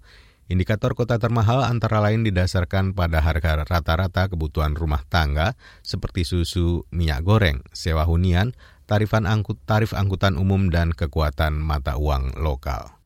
Indikator 0.51 0.99
kota 0.99 1.23
termahal 1.23 1.63
antara 1.63 2.03
lain 2.03 2.27
didasarkan 2.27 2.99
pada 2.99 3.23
harga 3.23 3.63
rata-rata 3.63 4.27
kebutuhan 4.27 4.75
rumah 4.75 5.07
tangga 5.07 5.55
seperti 5.87 6.27
susu, 6.27 6.83
minyak 6.91 7.23
goreng, 7.23 7.63
sewa 7.71 8.03
hunian, 8.03 8.51
tarifan 8.85 9.25
angkut, 9.25 9.59
tarif 9.65 9.97
angkutan 9.97 10.35
umum 10.37 10.69
dan 10.69 10.93
kekuatan 10.93 11.59
mata 11.59 11.97
uang 11.97 12.39
lokal. 12.39 12.99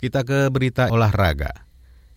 Kita 0.00 0.26
ke 0.26 0.50
berita 0.50 0.90
olahraga. 0.90 1.68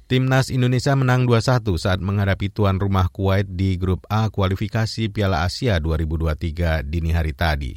Timnas 0.06 0.54
Indonesia 0.54 0.94
menang 0.94 1.25
2-1 1.25 1.66
saat 1.82 1.98
menghadapi 1.98 2.54
tuan 2.54 2.78
rumah 2.78 3.10
Kuwait 3.10 3.50
di 3.58 3.74
grup 3.74 4.06
A 4.06 4.30
kualifikasi 4.30 5.10
Piala 5.10 5.46
Asia 5.46 5.82
2023 5.82 6.86
dini 6.86 7.10
hari 7.10 7.34
tadi. 7.34 7.74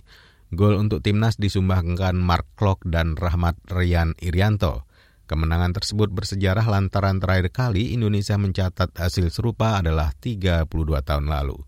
Gol 0.53 0.81
untuk 0.81 1.01
timnas 1.01 1.41
disumbangkan 1.41 2.17
Mark 2.17 2.49
Klok 2.57 2.85
dan 2.89 3.17
Rahmat 3.17 3.57
Rian 3.69 4.13
Irianto. 4.21 4.89
Kemenangan 5.29 5.77
tersebut 5.77 6.09
bersejarah 6.09 6.65
lantaran 6.65 7.21
terakhir 7.21 7.53
kali 7.53 7.93
Indonesia 7.93 8.41
mencatat 8.41 8.97
hasil 8.97 9.29
serupa 9.29 9.77
adalah 9.77 10.13
32 10.17 10.65
tahun 11.05 11.29
lalu. 11.29 11.61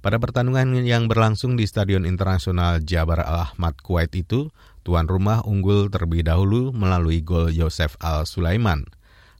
Pada 0.00 0.16
pertandingan 0.16 0.80
yang 0.80 1.12
berlangsung 1.12 1.60
di 1.60 1.68
Stadion 1.68 2.08
Internasional 2.08 2.80
Jabar 2.80 3.20
Al-Ahmad 3.20 3.84
Kuwait 3.84 4.08
itu, 4.16 4.48
tuan 4.80 5.04
rumah 5.04 5.44
unggul 5.44 5.92
terlebih 5.92 6.24
dahulu 6.24 6.72
melalui 6.72 7.20
gol 7.20 7.52
Yosef 7.52 8.00
Al-Sulaiman. 8.00 8.88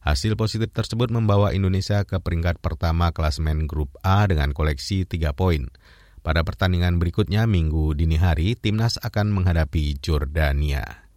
Hasil 0.05 0.37
positif 0.37 0.69
tersebut 0.77 1.09
membawa 1.09 1.57
Indonesia 1.57 2.05
ke 2.05 2.21
peringkat 2.21 2.61
pertama 2.61 3.09
klasmen 3.09 3.65
grup 3.65 3.97
A 4.05 4.29
dengan 4.29 4.53
koleksi 4.53 5.09
3 5.09 5.33
poin. 5.33 5.73
Pada 6.21 6.45
pertandingan 6.45 7.01
berikutnya 7.01 7.49
minggu 7.49 7.97
dini 7.97 8.21
hari, 8.21 8.53
timnas 8.53 9.01
akan 9.01 9.33
menghadapi 9.33 9.97
Jordania. 10.05 11.09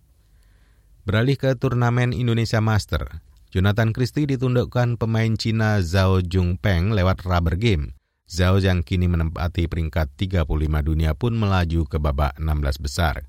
Beralih 1.03 1.35
ke 1.35 1.59
turnamen 1.59 2.15
Indonesia 2.15 2.63
Master, 2.63 3.19
Jonathan 3.51 3.91
Christie 3.91 4.23
ditundukkan 4.23 4.95
pemain 4.95 5.35
Cina 5.35 5.83
Zhao 5.83 6.23
Jungpeng 6.23 6.95
lewat 6.95 7.27
rubber 7.27 7.59
game. 7.59 7.91
Zhao 8.23 8.57
yang 8.57 8.81
kini 8.81 9.11
menempati 9.11 9.67
peringkat 9.67 10.15
35 10.15 10.47
dunia 10.81 11.11
pun 11.13 11.35
melaju 11.35 11.85
ke 11.85 11.97
babak 11.99 12.39
16 12.39 12.79
besar. 12.79 13.27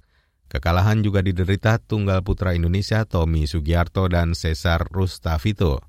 Kekalahan 0.49 1.03
juga 1.03 1.19
diderita 1.19 1.83
tunggal 1.83 2.23
putra 2.23 2.55
Indonesia 2.55 3.03
Tommy 3.03 3.51
Sugiarto 3.51 4.07
dan 4.07 4.39
Cesar 4.39 4.87
Rustavito. 4.87 5.83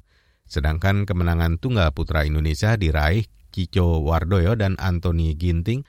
Sedangkan 0.49 1.05
kemenangan 1.05 1.61
tunggal 1.61 1.93
putra 1.93 2.25
Indonesia 2.25 2.73
diraih 2.73 3.29
Kico 3.53 4.01
Wardoyo 4.01 4.57
dan 4.57 4.75
Anthony 4.81 5.37
Ginting. 5.37 5.85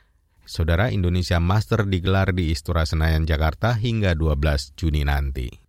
Saudara 0.47 0.95
Indonesia 0.95 1.43
Master 1.43 1.89
digelar 1.91 2.31
di 2.31 2.55
Istora 2.55 2.87
Senayan, 2.87 3.27
Jakarta 3.27 3.75
hingga 3.75 4.15
12 4.15 4.79
Juni 4.79 5.03
nanti. 5.03 5.66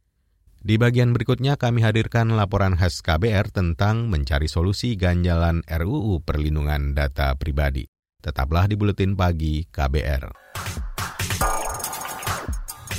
Di 0.58 0.82
bagian 0.82 1.14
berikutnya 1.14 1.54
kami 1.54 1.86
hadirkan 1.86 2.34
laporan 2.34 2.74
khas 2.74 3.06
KBR 3.06 3.54
tentang 3.54 4.10
mencari 4.10 4.50
solusi 4.50 4.98
ganjalan 4.98 5.62
RUU 5.70 6.26
Perlindungan 6.26 6.98
Data 6.98 7.38
Pribadi. 7.38 7.86
Tetaplah 8.18 8.66
di 8.66 8.74
Buletin 8.74 9.14
Pagi 9.14 9.62
KBR. 9.70 10.34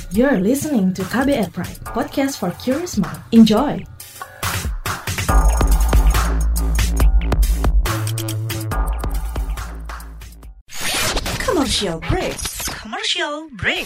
You're 0.09 0.41
listening 0.41 0.95
to 0.97 1.05
KBR 1.05 1.53
Pride, 1.53 1.83
podcast 1.85 2.41
for 2.41 2.49
curious 2.57 2.97
mind. 2.97 3.19
Enjoy! 3.29 3.83
Commercial 11.43 11.99
break. 12.07 12.39
Commercial 12.81 13.51
break. 13.53 13.85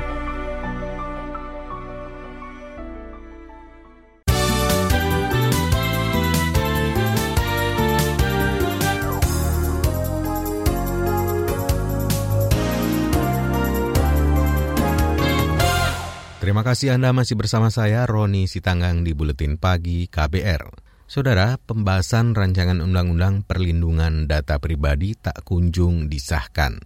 Terima 16.61 16.77
kasih 16.77 16.93
Anda 16.93 17.09
masih 17.09 17.41
bersama 17.41 17.73
saya, 17.73 18.05
Roni 18.05 18.45
Sitanggang 18.45 19.01
di 19.01 19.17
Buletin 19.17 19.57
Pagi 19.57 20.05
KBR. 20.05 20.69
Saudara, 21.09 21.57
pembahasan 21.57 22.37
rancangan 22.37 22.85
undang-undang 22.85 23.41
perlindungan 23.41 24.29
data 24.29 24.61
pribadi 24.61 25.17
tak 25.17 25.41
kunjung 25.41 26.05
disahkan. 26.05 26.77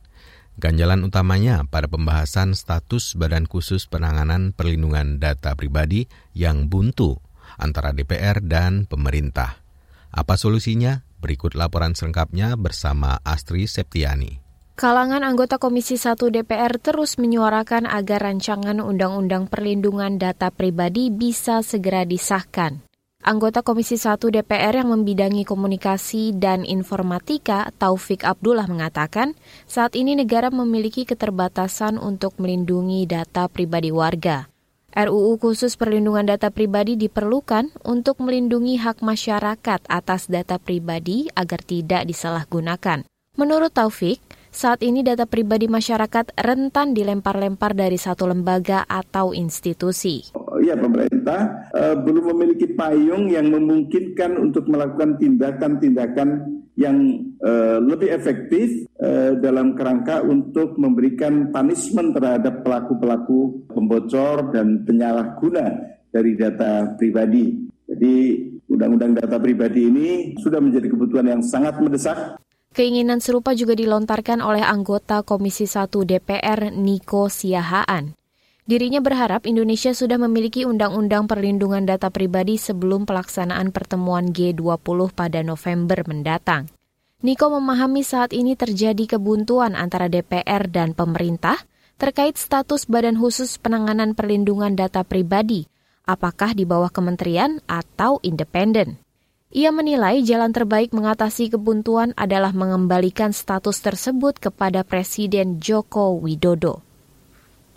Ganjalan 0.55 1.03
utamanya 1.03 1.67
pada 1.67 1.91
pembahasan 1.91 2.55
status 2.55 3.19
Badan 3.19 3.51
Khusus 3.51 3.91
Penanganan 3.91 4.55
Perlindungan 4.55 5.19
Data 5.19 5.59
Pribadi 5.59 6.07
yang 6.31 6.71
buntu 6.71 7.19
antara 7.59 7.91
DPR 7.91 8.39
dan 8.39 8.87
pemerintah. 8.87 9.59
Apa 10.07 10.39
solusinya? 10.39 11.03
Berikut 11.19 11.51
laporan 11.51 11.99
selengkapnya 11.99 12.55
bersama 12.55 13.19
Astri 13.27 13.67
Septiani. 13.67 14.44
Kalangan 14.75 15.23
anggota 15.23 15.55
Komisi 15.55 15.95
1 15.95 16.35
DPR 16.35 16.75
terus 16.83 17.15
menyuarakan 17.15 17.87
agar 17.87 18.27
rancangan 18.27 18.83
Undang-Undang 18.83 19.47
Perlindungan 19.47 20.19
Data 20.19 20.51
Pribadi 20.51 21.07
bisa 21.07 21.63
segera 21.63 22.03
disahkan. 22.03 22.83
Anggota 23.23 23.63
Komisi 23.63 23.95
1 23.95 24.19
DPR 24.19 24.75
yang 24.83 24.91
membidangi 24.91 25.47
komunikasi 25.47 26.35
dan 26.35 26.67
informatika, 26.67 27.71
Taufik 27.79 28.27
Abdullah 28.27 28.67
mengatakan, 28.67 29.39
saat 29.63 29.95
ini 29.95 30.11
negara 30.11 30.51
memiliki 30.51 31.07
keterbatasan 31.07 31.95
untuk 31.95 32.35
melindungi 32.35 33.07
data 33.07 33.47
pribadi 33.47 33.95
warga. 33.95 34.51
RUU 34.91 35.39
khusus 35.39 35.79
perlindungan 35.79 36.27
data 36.27 36.51
pribadi 36.51 36.99
diperlukan 36.99 37.71
untuk 37.87 38.19
melindungi 38.19 38.75
hak 38.83 38.99
masyarakat 38.99 39.87
atas 39.87 40.27
data 40.27 40.59
pribadi 40.59 41.31
agar 41.31 41.63
tidak 41.63 42.03
disalahgunakan. 42.11 43.07
Menurut 43.39 43.71
Taufik, 43.71 44.23
saat 44.55 44.79
ini 44.87 45.03
data 45.03 45.27
pribadi 45.27 45.67
masyarakat 45.67 46.39
rentan 46.39 46.95
dilempar-lempar 46.95 47.75
dari 47.75 47.99
satu 47.99 48.31
lembaga 48.31 48.87
atau 48.87 49.35
institusi 49.35 50.31
ya 50.63 50.79
pemerintah 50.79 51.69
uh, 51.75 51.95
belum 51.99 52.31
memiliki 52.35 52.73
payung 52.73 53.27
yang 53.27 53.51
memungkinkan 53.51 54.39
untuk 54.39 54.65
melakukan 54.71 55.19
tindakan-tindakan 55.19 56.29
yang 56.75 56.97
uh, 57.39 57.79
lebih 57.79 58.11
efektif 58.11 58.87
uh, 58.99 59.35
dalam 59.39 59.75
kerangka 59.75 60.23
untuk 60.23 60.75
memberikan 60.75 61.51
punishment 61.51 62.15
terhadap 62.15 62.63
pelaku-pelaku 62.63 63.67
pembocor 63.71 64.51
dan 64.51 64.83
penyalahguna 64.83 65.95
dari 66.11 66.35
data 66.35 66.95
pribadi. 66.99 67.63
Jadi 67.85 68.15
undang-undang 68.67 69.15
data 69.15 69.39
pribadi 69.39 69.87
ini 69.87 70.07
sudah 70.41 70.59
menjadi 70.59 70.87
kebutuhan 70.91 71.27
yang 71.37 71.41
sangat 71.43 71.79
mendesak. 71.79 72.39
Keinginan 72.75 73.23
serupa 73.23 73.55
juga 73.55 73.71
dilontarkan 73.71 74.43
oleh 74.43 74.59
anggota 74.59 75.23
Komisi 75.23 75.63
1 75.63 75.95
DPR 75.95 76.75
Niko 76.75 77.31
Siahaan. 77.31 78.19
Dirinya 78.67 78.99
berharap 78.99 79.47
Indonesia 79.47 79.95
sudah 79.95 80.19
memiliki 80.19 80.67
undang-undang 80.67 81.23
perlindungan 81.23 81.87
data 81.87 82.11
pribadi 82.11 82.59
sebelum 82.59 83.07
pelaksanaan 83.07 83.71
pertemuan 83.71 84.35
G20 84.35 85.15
pada 85.15 85.39
November 85.39 86.03
mendatang. 86.03 86.67
Niko 87.23 87.47
memahami 87.47 88.03
saat 88.03 88.35
ini 88.35 88.59
terjadi 88.59 89.15
kebuntuan 89.15 89.71
antara 89.79 90.11
DPR 90.11 90.67
dan 90.67 90.91
pemerintah 90.91 91.55
terkait 91.95 92.35
status 92.35 92.91
Badan 92.91 93.15
Khusus 93.15 93.55
Penanganan 93.55 94.19
Perlindungan 94.19 94.75
Data 94.75 95.07
Pribadi, 95.07 95.63
apakah 96.03 96.51
di 96.51 96.67
bawah 96.67 96.91
kementerian 96.91 97.63
atau 97.71 98.19
independen. 98.19 99.04
Ia 99.55 99.71
menilai 99.71 100.19
jalan 100.19 100.51
terbaik 100.51 100.91
mengatasi 100.91 101.47
kebuntuan 101.47 102.11
adalah 102.19 102.51
mengembalikan 102.51 103.31
status 103.31 103.79
tersebut 103.79 104.35
kepada 104.35 104.83
Presiden 104.83 105.63
Joko 105.63 106.19
Widodo. 106.19 106.83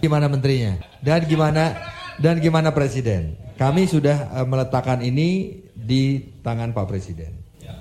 Gimana 0.02 0.26
menterinya 0.26 0.82
dan 0.98 1.22
gimana 1.30 1.78
dan 2.18 2.42
gimana 2.42 2.74
presiden? 2.74 3.38
Kami 3.54 3.86
sudah 3.86 4.26
uh, 4.34 4.42
meletakkan 4.42 5.06
ini 5.06 5.54
di 5.70 6.18
tangan 6.42 6.74
Pak 6.74 6.90
Presiden. 6.90 7.30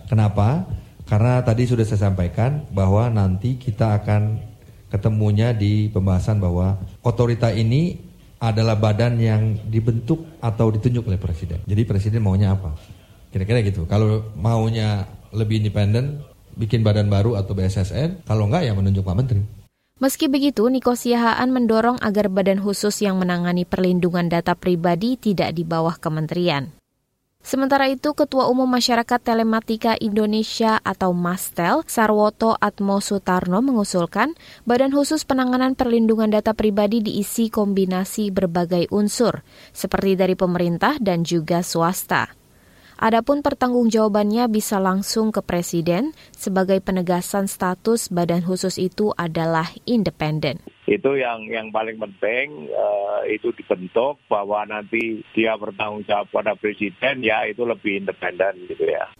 Kenapa? 0.06 0.70
Karena 1.10 1.42
tadi 1.42 1.66
sudah 1.66 1.82
saya 1.82 2.14
sampaikan 2.14 2.70
bahwa 2.70 3.10
nanti 3.10 3.58
kita 3.58 3.98
akan 3.98 4.38
ketemunya 4.94 5.58
di 5.58 5.90
pembahasan 5.90 6.38
bahwa 6.38 6.78
otorita 7.02 7.50
ini 7.50 7.98
adalah 8.38 8.78
badan 8.78 9.18
yang 9.18 9.58
dibentuk 9.66 10.38
atau 10.38 10.70
ditunjuk 10.70 11.02
oleh 11.10 11.18
presiden. 11.18 11.66
Jadi 11.66 11.82
presiden 11.82 12.22
maunya 12.22 12.54
apa? 12.54 12.97
Kira-kira 13.32 13.60
gitu. 13.64 13.84
Kalau 13.86 14.28
maunya 14.40 15.06
lebih 15.36 15.62
independen, 15.62 16.24
bikin 16.58 16.82
badan 16.82 17.08
baru 17.08 17.38
atau 17.38 17.54
BSSN. 17.54 18.26
Kalau 18.26 18.50
enggak 18.50 18.66
ya 18.66 18.74
menunjuk 18.74 19.06
Pak 19.06 19.18
Menteri. 19.18 19.42
Meski 19.98 20.30
begitu, 20.30 20.70
Niko 20.70 20.94
Siahaan 20.94 21.50
mendorong 21.50 21.98
agar 22.06 22.30
badan 22.30 22.62
khusus 22.62 23.02
yang 23.02 23.18
menangani 23.18 23.66
perlindungan 23.66 24.30
data 24.30 24.54
pribadi 24.54 25.18
tidak 25.18 25.58
di 25.58 25.66
bawah 25.66 25.98
kementerian. 25.98 26.70
Sementara 27.42 27.88
itu, 27.88 28.12
Ketua 28.12 28.46
Umum 28.52 28.68
Masyarakat 28.68 29.24
Telematika 29.24 29.96
Indonesia 29.98 30.84
atau 30.84 31.16
MASTEL, 31.16 31.82
Sarwoto 31.88 32.54
Atmo 32.60 33.00
Sutarno 33.00 33.64
mengusulkan 33.64 34.36
Badan 34.68 34.92
Khusus 34.92 35.24
Penanganan 35.24 35.74
Perlindungan 35.74 36.28
Data 36.28 36.52
Pribadi 36.52 37.00
diisi 37.02 37.48
kombinasi 37.48 38.30
berbagai 38.36 38.92
unsur, 38.92 39.48
seperti 39.72 40.20
dari 40.20 40.36
pemerintah 40.36 41.00
dan 41.00 41.24
juga 41.24 41.64
swasta. 41.64 42.36
Adapun 42.98 43.46
pertanggungjawabannya 43.46 44.50
bisa 44.50 44.82
langsung 44.82 45.30
ke 45.30 45.46
Presiden 45.46 46.18
sebagai 46.34 46.82
penegasan 46.82 47.46
status 47.46 48.10
badan 48.10 48.42
khusus 48.42 48.82
itu 48.82 49.14
adalah 49.14 49.70
independen. 49.86 50.58
Itu 50.90 51.14
yang 51.14 51.46
yang 51.46 51.70
paling 51.70 52.02
penting 52.02 52.74
uh, 52.74 53.22
itu 53.30 53.54
dibentuk 53.54 54.18
bahwa 54.26 54.66
nanti 54.66 55.22
dia 55.38 55.54
bertanggung 55.54 56.10
jawab 56.10 56.34
pada 56.34 56.58
Presiden 56.58 57.22
ya 57.22 57.46
itu 57.46 57.62
lebih 57.70 58.02
independen 58.02 58.66
gitu 58.66 58.90
ya. 58.90 59.14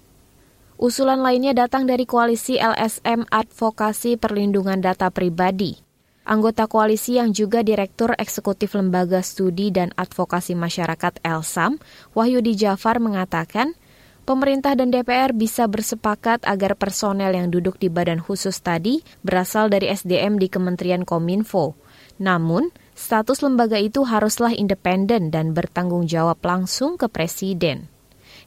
Usulan 0.82 1.22
lainnya 1.22 1.54
datang 1.54 1.86
dari 1.86 2.10
koalisi 2.10 2.58
LSM 2.58 3.30
Advokasi 3.30 4.18
Perlindungan 4.18 4.82
Data 4.82 5.14
Pribadi. 5.14 5.87
Anggota 6.28 6.68
koalisi 6.68 7.16
yang 7.16 7.32
juga 7.32 7.64
Direktur 7.64 8.12
Eksekutif 8.20 8.76
Lembaga 8.76 9.24
Studi 9.24 9.72
dan 9.72 9.96
Advokasi 9.96 10.60
Masyarakat 10.60 11.24
Elsam, 11.24 11.80
Wahyudi 12.12 12.52
Jafar 12.52 13.00
mengatakan, 13.00 13.80
pemerintah 14.28 14.76
dan 14.76 14.92
DPR 14.92 15.32
bisa 15.32 15.72
bersepakat 15.72 16.44
agar 16.44 16.76
personel 16.76 17.32
yang 17.32 17.48
duduk 17.48 17.80
di 17.80 17.88
badan 17.88 18.20
khusus 18.20 18.60
tadi 18.60 19.00
berasal 19.24 19.72
dari 19.72 19.88
SDM 19.88 20.36
di 20.36 20.52
Kementerian 20.52 21.08
Kominfo. 21.08 21.80
Namun, 22.20 22.76
status 22.92 23.40
lembaga 23.40 23.80
itu 23.80 24.04
haruslah 24.04 24.52
independen 24.52 25.32
dan 25.32 25.56
bertanggung 25.56 26.12
jawab 26.12 26.44
langsung 26.44 27.00
ke 27.00 27.08
Presiden. 27.08 27.88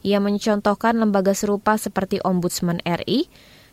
Ia 0.05 0.21
mencontohkan 0.21 1.01
lembaga 1.01 1.33
serupa 1.33 1.81
seperti 1.81 2.21
Ombudsman 2.21 2.77
RI 2.85 3.25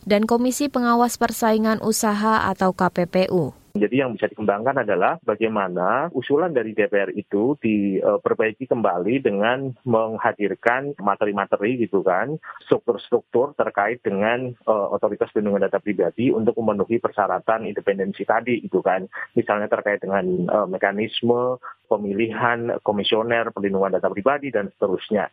dan 0.09 0.25
Komisi 0.25 0.73
Pengawas 0.73 1.21
Persaingan 1.21 1.85
Usaha 1.85 2.49
atau 2.49 2.73
KPPU. 2.73 3.68
Jadi 3.79 4.03
yang 4.03 4.15
bisa 4.15 4.29
dikembangkan 4.29 4.83
adalah 4.85 5.17
bagaimana 5.25 6.13
usulan 6.13 6.53
dari 6.53 6.77
DPR 6.77 7.15
itu 7.15 7.57
diperbaiki 7.63 8.69
kembali 8.69 9.25
dengan 9.25 9.73
menghadirkan 9.87 10.99
materi-materi 11.01 11.81
gitu 11.81 12.03
kan, 12.03 12.37
struktur-struktur 12.67 13.55
terkait 13.57 14.03
dengan 14.05 14.53
uh, 14.67 14.93
otoritas 14.93 15.31
perlindungan 15.33 15.65
data 15.65 15.79
pribadi 15.81 16.29
untuk 16.35 16.59
memenuhi 16.59 17.01
persyaratan 17.01 17.65
independensi 17.65 18.27
tadi 18.29 18.61
itu 18.61 18.83
kan. 18.85 19.07
Misalnya 19.39 19.71
terkait 19.71 20.03
dengan 20.03 20.27
uh, 20.51 20.67
mekanisme 20.69 21.57
pemilihan 21.89 22.77
komisioner 22.85 23.49
perlindungan 23.55 23.97
data 23.97 24.13
pribadi, 24.13 24.53
dan 24.53 24.69
seterusnya. 24.75 25.31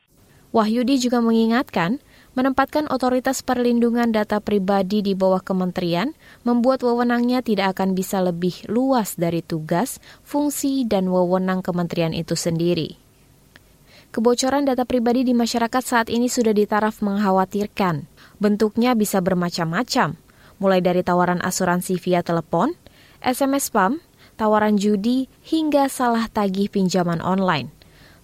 Wahyudi 0.56 0.96
juga 1.04 1.20
mengingatkan, 1.20 2.00
menempatkan 2.36 2.92
otoritas 2.92 3.40
perlindungan 3.42 4.12
data 4.12 4.44
pribadi 4.44 5.00
di 5.00 5.16
bawah 5.16 5.40
kementerian 5.40 6.12
membuat 6.44 6.84
wewenangnya 6.84 7.40
tidak 7.40 7.80
akan 7.80 7.96
bisa 7.96 8.20
lebih 8.20 8.68
luas 8.68 9.16
dari 9.16 9.40
tugas, 9.40 10.04
fungsi, 10.28 10.84
dan 10.84 11.08
wewenang 11.08 11.64
kementerian 11.64 12.12
itu 12.12 12.36
sendiri. 12.36 13.00
Kebocoran 14.12 14.64
data 14.64 14.88
pribadi 14.88 15.28
di 15.28 15.36
masyarakat 15.36 15.84
saat 15.84 16.08
ini 16.08 16.32
sudah 16.32 16.56
ditaraf 16.56 17.04
mengkhawatirkan. 17.04 18.08
Bentuknya 18.40 18.96
bisa 18.96 19.20
bermacam-macam, 19.20 20.16
mulai 20.60 20.80
dari 20.80 21.04
tawaran 21.04 21.44
asuransi 21.44 22.00
via 22.00 22.24
telepon, 22.24 22.76
SMS 23.20 23.72
spam, 23.72 24.00
tawaran 24.40 24.80
judi, 24.80 25.28
hingga 25.44 25.88
salah 25.92 26.28
tagih 26.32 26.72
pinjaman 26.72 27.20
online. 27.24 27.72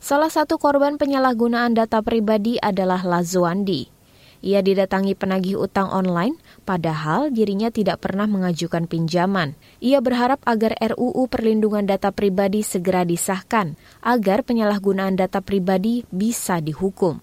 Salah 0.02 0.34
satu 0.34 0.58
korban 0.58 0.98
penyalahgunaan 0.98 1.78
data 1.78 2.02
pribadi 2.02 2.58
adalah 2.58 3.06
Lazuandi. 3.06 4.01
Ia 4.42 4.66
didatangi 4.66 5.14
penagih 5.14 5.62
utang 5.62 5.94
online, 5.94 6.34
padahal 6.66 7.30
dirinya 7.30 7.70
tidak 7.70 8.02
pernah 8.02 8.26
mengajukan 8.26 8.90
pinjaman. 8.90 9.54
Ia 9.78 10.02
berharap 10.02 10.42
agar 10.50 10.74
RUU 10.82 11.30
Perlindungan 11.30 11.86
Data 11.86 12.10
Pribadi 12.10 12.66
segera 12.66 13.06
disahkan, 13.06 13.78
agar 14.02 14.42
penyalahgunaan 14.42 15.14
data 15.14 15.46
pribadi 15.46 16.02
bisa 16.10 16.58
dihukum. 16.58 17.22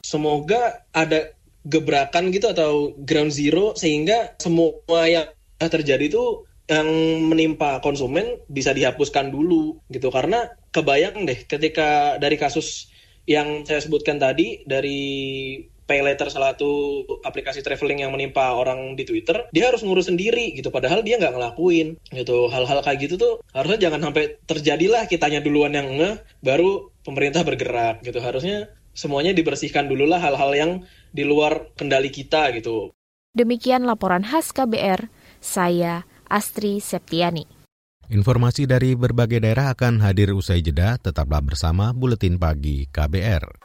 Semoga 0.00 0.88
ada 0.92 1.36
gebrakan 1.64 2.32
gitu 2.32 2.52
atau 2.52 2.96
ground 2.96 3.32
zero 3.32 3.72
sehingga 3.76 4.36
semua 4.36 5.04
yang 5.08 5.28
terjadi 5.60 6.12
itu 6.12 6.44
yang 6.64 6.88
menimpa 7.28 7.80
konsumen 7.84 8.40
bisa 8.48 8.72
dihapuskan 8.72 9.28
dulu 9.28 9.80
gitu 9.92 10.08
karena 10.08 10.48
kebayang 10.72 11.28
deh 11.28 11.44
ketika 11.44 12.16
dari 12.16 12.40
kasus 12.40 12.88
yang 13.24 13.64
saya 13.64 13.80
sebutkan 13.80 14.20
tadi 14.20 14.64
dari 14.64 15.00
pay 15.84 16.00
letter 16.00 16.28
salah 16.32 16.56
satu 16.56 17.04
aplikasi 17.24 17.60
traveling 17.60 18.04
yang 18.04 18.12
menimpa 18.12 18.56
orang 18.56 18.96
di 18.96 19.04
Twitter, 19.04 19.48
dia 19.52 19.68
harus 19.68 19.84
ngurus 19.84 20.08
sendiri 20.08 20.56
gitu. 20.56 20.72
Padahal 20.72 21.04
dia 21.04 21.20
nggak 21.20 21.34
ngelakuin 21.36 22.00
gitu. 22.12 22.48
Hal-hal 22.48 22.80
kayak 22.80 22.98
gitu 23.04 23.14
tuh 23.20 23.32
harusnya 23.52 23.88
jangan 23.88 24.10
sampai 24.10 24.40
terjadilah 24.48 25.04
kitanya 25.06 25.44
duluan 25.44 25.76
yang 25.76 25.88
nge, 25.96 26.10
baru 26.40 26.92
pemerintah 27.04 27.44
bergerak 27.44 28.00
gitu. 28.02 28.18
Harusnya 28.18 28.72
semuanya 28.96 29.36
dibersihkan 29.36 29.90
dulu 29.90 30.08
lah 30.08 30.22
hal-hal 30.22 30.50
yang 30.54 30.70
di 31.10 31.22
luar 31.26 31.74
kendali 31.76 32.08
kita 32.08 32.50
gitu. 32.56 32.94
Demikian 33.34 33.82
laporan 33.82 34.22
khas 34.22 34.54
KBR, 34.54 35.10
saya 35.42 36.06
Astri 36.30 36.78
Septiani. 36.78 37.50
Informasi 38.06 38.68
dari 38.68 38.94
berbagai 38.94 39.42
daerah 39.42 39.72
akan 39.72 40.04
hadir 40.04 40.30
usai 40.36 40.60
jeda, 40.60 41.00
tetaplah 41.00 41.40
bersama 41.40 41.90
Buletin 41.90 42.36
Pagi 42.38 42.86
KBR. 42.86 43.64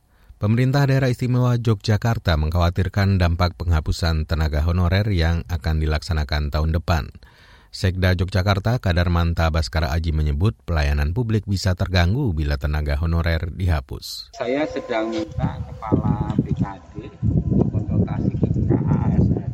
Pemerintah 0.41 0.89
Daerah 0.89 1.13
Istimewa 1.13 1.53
Yogyakarta 1.53 2.33
mengkhawatirkan 2.33 3.21
dampak 3.21 3.61
penghapusan 3.61 4.25
tenaga 4.25 4.65
honorer 4.65 5.05
yang 5.13 5.45
akan 5.45 5.77
dilaksanakan 5.77 6.49
tahun 6.49 6.73
depan. 6.73 7.13
Sekda 7.69 8.17
Yogyakarta 8.17 8.81
Kadar 8.81 9.13
Manta 9.13 9.53
Baskara 9.53 9.93
Aji 9.93 10.09
menyebut 10.09 10.57
pelayanan 10.65 11.13
publik 11.13 11.45
bisa 11.45 11.77
terganggu 11.77 12.33
bila 12.33 12.57
tenaga 12.57 12.97
honorer 12.97 13.53
dihapus. 13.53 14.33
Saya 14.33 14.65
sedang 14.65 15.13
minta 15.13 15.61
Kepala 15.61 16.33
BKD 16.41 17.13
konsultasi 17.69 18.33
ke 18.41 18.49
ASN. 18.81 19.51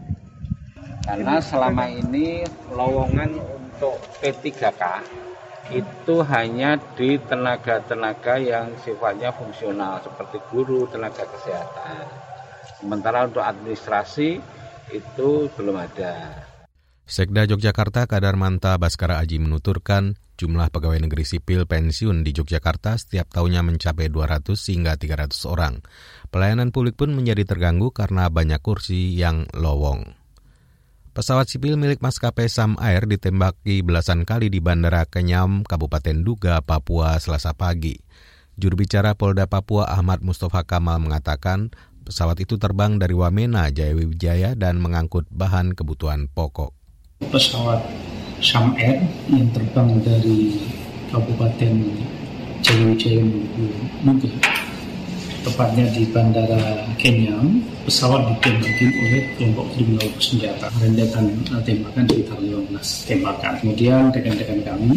Karena 1.04 1.36
selama 1.44 1.84
ini 1.92 2.48
lowongan 2.72 3.36
untuk 3.36 4.00
P3K 4.24 5.04
itu 5.72 6.24
hanya 6.24 6.80
di 6.96 7.20
tenaga-tenaga 7.20 8.40
yang 8.40 8.72
sifatnya 8.80 9.36
fungsional 9.36 10.00
seperti 10.00 10.40
guru, 10.48 10.88
tenaga 10.88 11.28
kesehatan. 11.28 12.04
Sementara 12.80 13.28
untuk 13.28 13.44
administrasi 13.44 14.40
itu 14.96 15.30
belum 15.58 15.76
ada. 15.76 16.46
Sekda 17.08 17.48
Yogyakarta 17.48 18.04
Kadar 18.04 18.36
Manta 18.36 18.76
Baskara 18.76 19.24
Aji 19.24 19.40
menuturkan 19.40 20.20
jumlah 20.36 20.68
pegawai 20.70 21.00
negeri 21.08 21.24
sipil 21.24 21.64
pensiun 21.64 22.22
di 22.22 22.36
Yogyakarta 22.36 23.00
setiap 23.00 23.32
tahunnya 23.32 23.64
mencapai 23.64 24.12
200 24.12 24.54
hingga 24.54 25.00
300 25.00 25.48
orang. 25.48 25.80
Pelayanan 26.30 26.76
publik 26.76 27.00
pun 27.00 27.16
menjadi 27.16 27.48
terganggu 27.48 27.96
karena 27.96 28.28
banyak 28.28 28.60
kursi 28.60 29.16
yang 29.16 29.48
lowong. 29.56 30.27
Pesawat 31.18 31.50
sipil 31.50 31.82
milik 31.82 31.98
maskapai 31.98 32.46
Sam 32.46 32.78
Air 32.78 33.10
ditembaki 33.10 33.82
belasan 33.82 34.22
kali 34.22 34.54
di 34.54 34.62
Bandara 34.62 35.02
Kenyam, 35.02 35.66
Kabupaten 35.66 36.22
Duga, 36.22 36.62
Papua, 36.62 37.18
Selasa 37.18 37.58
pagi. 37.58 37.98
Juru 38.54 38.78
bicara 38.86 39.18
Polda 39.18 39.50
Papua 39.50 39.90
Ahmad 39.90 40.22
Mustafa 40.22 40.62
Kamal 40.62 41.02
mengatakan 41.02 41.74
pesawat 42.06 42.38
itu 42.38 42.62
terbang 42.62 43.02
dari 43.02 43.18
Wamena, 43.18 43.74
Jayawijaya 43.74 44.54
dan 44.54 44.78
mengangkut 44.78 45.26
bahan 45.34 45.74
kebutuhan 45.74 46.30
pokok. 46.30 46.78
Pesawat 47.34 47.82
Sam 48.38 48.78
Air 48.78 49.02
yang 49.34 49.50
terbang 49.58 49.98
dari 50.06 50.70
Kabupaten 51.10 51.98
Jayawijaya 52.62 53.26
menuju 53.26 53.58
Duga 54.06 54.30
tepatnya 55.48 55.86
di 55.96 56.04
Bandara 56.12 56.84
Kenyam, 57.00 57.64
pesawat 57.88 58.28
ditembaki 58.36 58.86
oleh 58.92 59.24
kelompok 59.40 59.66
kriminal 59.72 60.08
bersenjata. 60.12 60.68
Rentetan 60.84 61.26
uh, 61.56 61.62
tembakan 61.64 62.04
sekitar 62.12 62.38
15 62.44 63.08
tembakan. 63.08 63.54
Kemudian 63.64 64.02
rekan-rekan 64.12 64.60
kami 64.68 64.92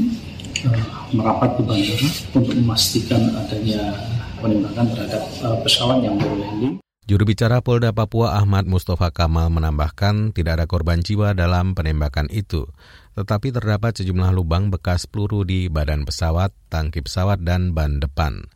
uh, 0.66 0.84
merapat 1.14 1.54
ke 1.54 1.62
bandara 1.62 2.08
untuk 2.34 2.54
memastikan 2.58 3.22
adanya 3.38 3.94
penembakan 4.42 4.86
terhadap 4.90 5.22
uh, 5.46 5.56
pesawat 5.62 6.02
yang 6.02 6.18
baru. 6.18 6.78
Juru 7.10 7.26
bicara 7.26 7.58
Polda 7.58 7.90
Papua 7.90 8.38
Ahmad 8.38 8.70
Mustafa 8.70 9.10
Kamal 9.10 9.50
menambahkan 9.50 10.30
tidak 10.30 10.62
ada 10.62 10.66
korban 10.70 11.02
jiwa 11.02 11.34
dalam 11.34 11.74
penembakan 11.74 12.30
itu, 12.30 12.70
tetapi 13.18 13.50
terdapat 13.50 13.98
sejumlah 13.98 14.30
lubang 14.30 14.70
bekas 14.70 15.10
peluru 15.10 15.42
di 15.42 15.66
badan 15.66 16.06
pesawat, 16.06 16.54
tangki 16.70 17.02
pesawat, 17.02 17.42
dan 17.42 17.74
ban 17.74 17.98
depan. 17.98 18.46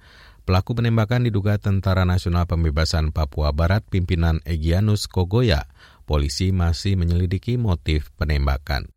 Pelaku 0.45 0.77
penembakan 0.77 1.25
diduga 1.25 1.57
Tentara 1.57 2.05
Nasional 2.05 2.45
Pembebasan 2.45 3.17
Papua 3.17 3.57
Barat 3.57 3.81
pimpinan 3.89 4.45
Egyanus 4.45 5.09
Kogoya. 5.09 5.73
Polisi 6.05 6.53
masih 6.53 7.01
menyelidiki 7.01 7.57
motif 7.57 8.13
penembakan. 8.21 8.93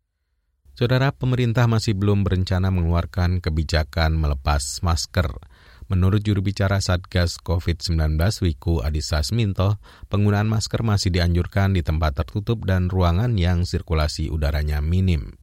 Saudara, 0.76 1.08
pemerintah 1.08 1.64
masih 1.64 1.96
belum 1.96 2.20
berencana 2.20 2.68
mengeluarkan 2.68 3.40
kebijakan 3.40 4.20
melepas 4.20 4.84
masker. 4.84 5.40
Menurut 5.88 6.20
juru 6.20 6.44
bicara 6.44 6.84
Satgas 6.84 7.40
COVID-19 7.40 8.20
Wiku 8.44 8.84
Adhisa 8.84 9.24
Sminto, 9.24 9.80
penggunaan 10.12 10.52
masker 10.52 10.84
masih 10.84 11.08
dianjurkan 11.16 11.72
di 11.72 11.80
tempat 11.80 12.12
tertutup 12.12 12.68
dan 12.68 12.92
ruangan 12.92 13.40
yang 13.40 13.64
sirkulasi 13.64 14.28
udaranya 14.28 14.84
minim. 14.84 15.40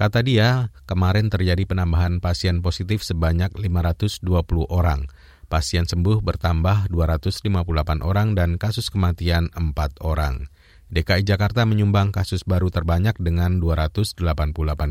Kata 0.00 0.24
dia, 0.24 0.72
kemarin 0.88 1.28
terjadi 1.28 1.60
penambahan 1.68 2.24
pasien 2.24 2.64
positif 2.64 3.04
sebanyak 3.04 3.52
520 3.52 4.24
orang. 4.72 5.04
Pasien 5.50 5.82
sembuh 5.82 6.22
bertambah 6.22 6.94
258 6.94 8.06
orang 8.06 8.38
dan 8.38 8.54
kasus 8.54 8.86
kematian 8.86 9.50
4 9.50 9.98
orang. 9.98 10.46
DKI 10.94 11.26
Jakarta 11.26 11.66
menyumbang 11.66 12.14
kasus 12.14 12.46
baru 12.46 12.70
terbanyak 12.70 13.18
dengan 13.18 13.58
288 13.58 14.14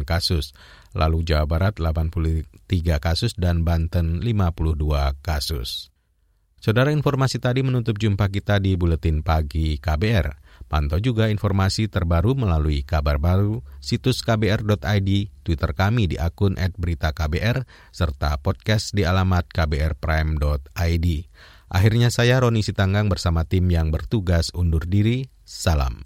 kasus, 0.03 0.51
lalu 0.91 1.23
Jawa 1.23 1.47
Barat 1.47 1.79
83 1.79 2.43
kasus 2.99 3.39
dan 3.39 3.63
Banten 3.63 4.19
52 4.19 5.15
kasus. 5.23 5.91
Saudara 6.59 6.91
informasi 6.91 7.39
tadi 7.39 7.63
menutup 7.63 7.95
jumpa 7.95 8.27
kita 8.27 8.59
di 8.59 8.75
Buletin 8.75 9.23
Pagi 9.23 9.79
KBR. 9.79 10.38
Pantau 10.69 11.01
juga 11.01 11.33
informasi 11.33 11.89
terbaru 11.89 12.37
melalui 12.37 12.85
kabar 12.85 13.17
baru, 13.17 13.65
situs 13.81 14.21
kbr.id, 14.21 15.09
Twitter 15.41 15.71
kami 15.73 16.05
di 16.05 16.21
akun 16.21 16.53
@beritaKBR, 16.55 17.65
serta 17.89 18.37
podcast 18.37 18.93
di 18.93 19.01
alamat 19.01 19.49
kbrprime.id. 19.49 21.07
Akhirnya 21.73 22.13
saya 22.13 22.37
Roni 22.37 22.61
Sitanggang 22.61 23.09
bersama 23.09 23.49
tim 23.49 23.65
yang 23.73 23.89
bertugas 23.89 24.53
undur 24.53 24.85
diri. 24.85 25.33
Salam. 25.41 26.05